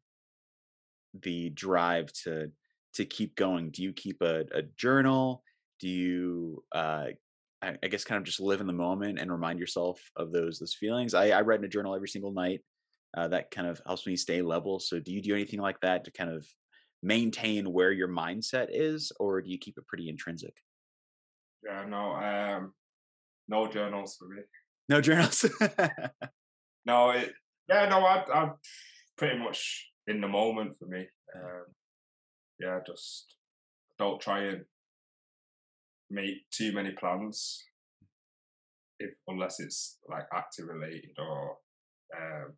[1.23, 2.53] the drive to
[2.97, 3.71] to keep going.
[3.71, 5.43] Do you keep a, a journal?
[5.81, 7.07] Do you, uh,
[7.63, 10.59] I, I, guess, kind of just live in the moment and remind yourself of those
[10.59, 11.15] those feelings?
[11.15, 12.61] I, I write in a journal every single night.
[13.17, 14.79] Uh, that kind of helps me stay level.
[14.79, 16.47] So, do you do anything like that to kind of
[17.03, 20.55] maintain where your mindset is, or do you keep it pretty intrinsic?
[21.65, 22.73] Yeah, no, um,
[23.49, 24.43] no journals for me.
[24.89, 25.45] No journals.
[26.87, 27.33] no, it.
[27.69, 28.53] Yeah, no, I, I'm
[29.19, 31.07] pretty much in the moment for me.
[31.35, 31.65] Um,
[32.61, 33.35] yeah, just
[33.99, 34.65] don't try and
[36.11, 37.63] make too many plans
[38.99, 41.57] if unless it's like active related or
[42.17, 42.53] um,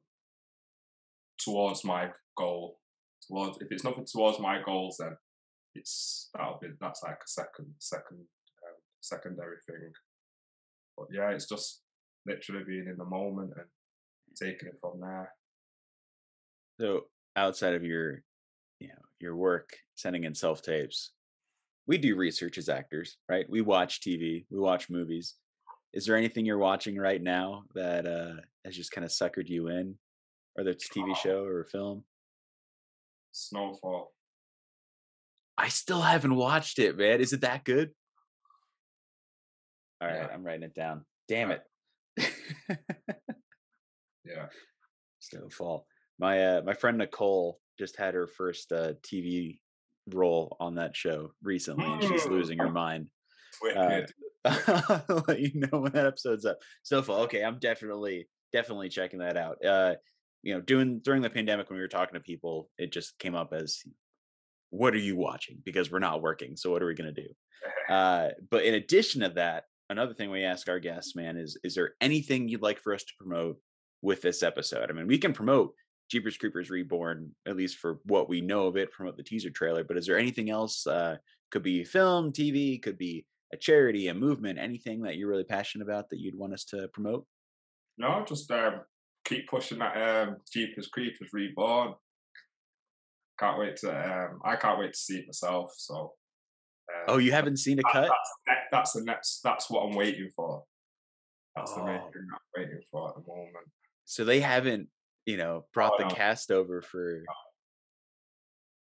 [1.42, 2.78] towards my goal.
[3.26, 5.16] Towards if it's nothing towards my goals, then
[5.74, 9.92] it's that'll be that's like a second second um, secondary thing.
[10.96, 11.82] But yeah, it's just
[12.26, 13.66] literally being in the moment and
[14.40, 15.32] taking it from there.
[16.80, 18.22] So outside of your
[18.78, 21.10] you know your work sending in self tapes
[21.88, 23.48] we do research as actors right?
[23.50, 25.34] We watch tv we watch movies.
[25.92, 29.68] Is there anything you're watching right now that uh has just kind of suckered you
[29.68, 29.96] in?
[30.54, 32.04] Whether it's tv show or a film?
[33.32, 34.12] Snowfall.
[35.56, 37.20] I still haven't watched it man.
[37.20, 37.90] Is it that good?
[40.00, 40.28] All right yeah.
[40.32, 41.04] i'm writing it down.
[41.26, 41.62] Damn it.
[44.28, 44.46] Yeah.
[45.20, 45.86] Snowfall.
[46.18, 49.58] My uh my friend nicole just had her first uh, TV
[50.14, 53.08] role on that show recently, and she's losing her mind.
[53.76, 54.02] Uh,
[54.44, 56.58] I'll let you know when that episode's up.
[56.82, 59.64] So far, okay, I'm definitely definitely checking that out.
[59.64, 59.94] Uh,
[60.42, 63.34] you know, doing during the pandemic when we were talking to people, it just came
[63.34, 63.82] up as,
[64.70, 67.28] "What are you watching?" Because we're not working, so what are we going to do?
[67.88, 71.74] Uh, but in addition to that, another thing we ask our guests, man, is is
[71.74, 73.56] there anything you'd like for us to promote
[74.02, 74.90] with this episode?
[74.90, 75.72] I mean, we can promote
[76.10, 79.84] Jeepers Creepers Reborn, at least for what we know of it from the teaser trailer.
[79.84, 80.86] But is there anything else?
[80.86, 81.16] Uh,
[81.50, 85.84] could be film, TV, could be a charity, a movement, anything that you're really passionate
[85.84, 87.26] about that you'd want us to promote?
[87.96, 88.80] No, just um,
[89.24, 91.94] keep pushing that um, Jeepers Creepers Reborn.
[93.38, 93.90] Can't wait to.
[93.90, 95.72] Um, I can't wait to see it myself.
[95.76, 96.12] So.
[97.06, 98.10] oh, um, you haven't seen a that, cut?
[98.46, 99.40] That's, that's the next.
[99.42, 100.64] That's what I'm waiting for.
[101.54, 101.80] That's oh.
[101.80, 103.68] the main thing I'm waiting for at the moment.
[104.04, 104.88] So they haven't
[105.28, 106.14] you know, brought oh, the no.
[106.14, 107.22] cast over for.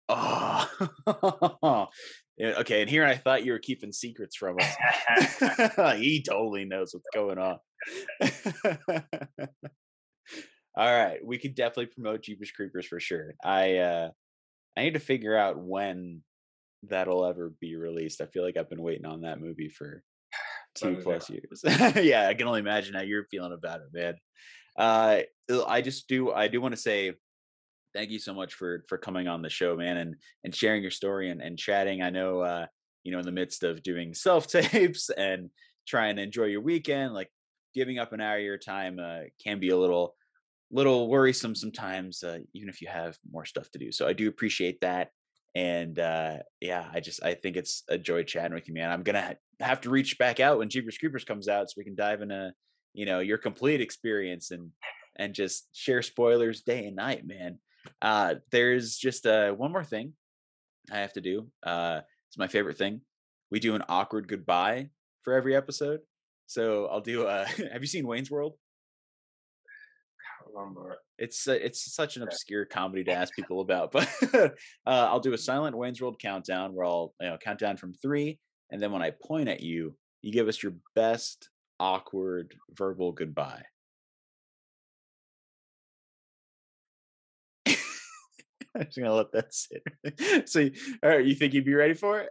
[0.08, 0.66] Oh,
[2.40, 2.80] okay.
[2.80, 4.74] And here I thought you were keeping secrets from us.
[5.98, 7.58] he totally knows what's going on.
[10.76, 13.34] All right, we could definitely promote Jeepers Creepers for sure.
[13.44, 14.08] I uh
[14.78, 16.22] I need to figure out when
[16.84, 18.22] that'll ever be released.
[18.22, 20.02] I feel like I've been waiting on that movie for
[20.74, 21.62] two plus years.
[22.02, 24.14] yeah, I can only imagine how you're feeling about it, man
[24.80, 25.20] uh,
[25.68, 27.12] I just do I do want to say
[27.94, 30.90] thank you so much for for coming on the show, man, and and sharing your
[30.90, 32.02] story and and chatting.
[32.02, 32.66] I know uh,
[33.04, 35.50] you know in the midst of doing self tapes and
[35.86, 37.30] trying to enjoy your weekend, like
[37.74, 40.14] giving up an hour of your time uh, can be a little
[40.70, 43.92] little worrisome sometimes, uh, even if you have more stuff to do.
[43.92, 45.10] So I do appreciate that.
[45.54, 48.90] And uh, yeah, I just I think it's a joy chatting with you, man.
[48.90, 51.96] I'm gonna have to reach back out when Jeepers Creepers comes out so we can
[51.96, 52.52] dive into
[52.92, 54.70] you know your complete experience and
[55.16, 57.58] and just share spoilers day and night man.
[58.02, 60.12] Uh there's just uh one more thing
[60.92, 63.00] i have to do uh it's my favorite thing.
[63.50, 64.90] We do an awkward goodbye
[65.22, 66.00] for every episode
[66.46, 68.54] so i'll do uh have you seen wayne's world?
[70.52, 74.50] Remember it's uh, it's such an obscure comedy to ask people about but uh,
[74.86, 78.38] i'll do a silent wayne's world countdown where i'll you know count down from three
[78.72, 81.48] and then when i point at you you give us your best
[81.80, 83.62] awkward verbal goodbye.
[87.66, 89.82] I'm just gonna let that sit.
[90.48, 90.68] so,
[91.02, 92.30] all right, you think you'd be ready for it?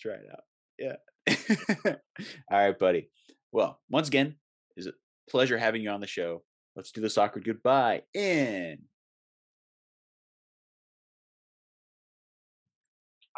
[0.00, 0.44] Try it out.
[0.78, 0.96] Yeah.
[2.50, 3.10] all right, buddy.
[3.52, 4.36] Well, once again,
[4.76, 4.92] it's a
[5.28, 6.42] pleasure having you on the show.
[6.76, 8.78] Let's do this awkward goodbye in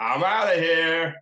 [0.00, 1.14] I'm out of here.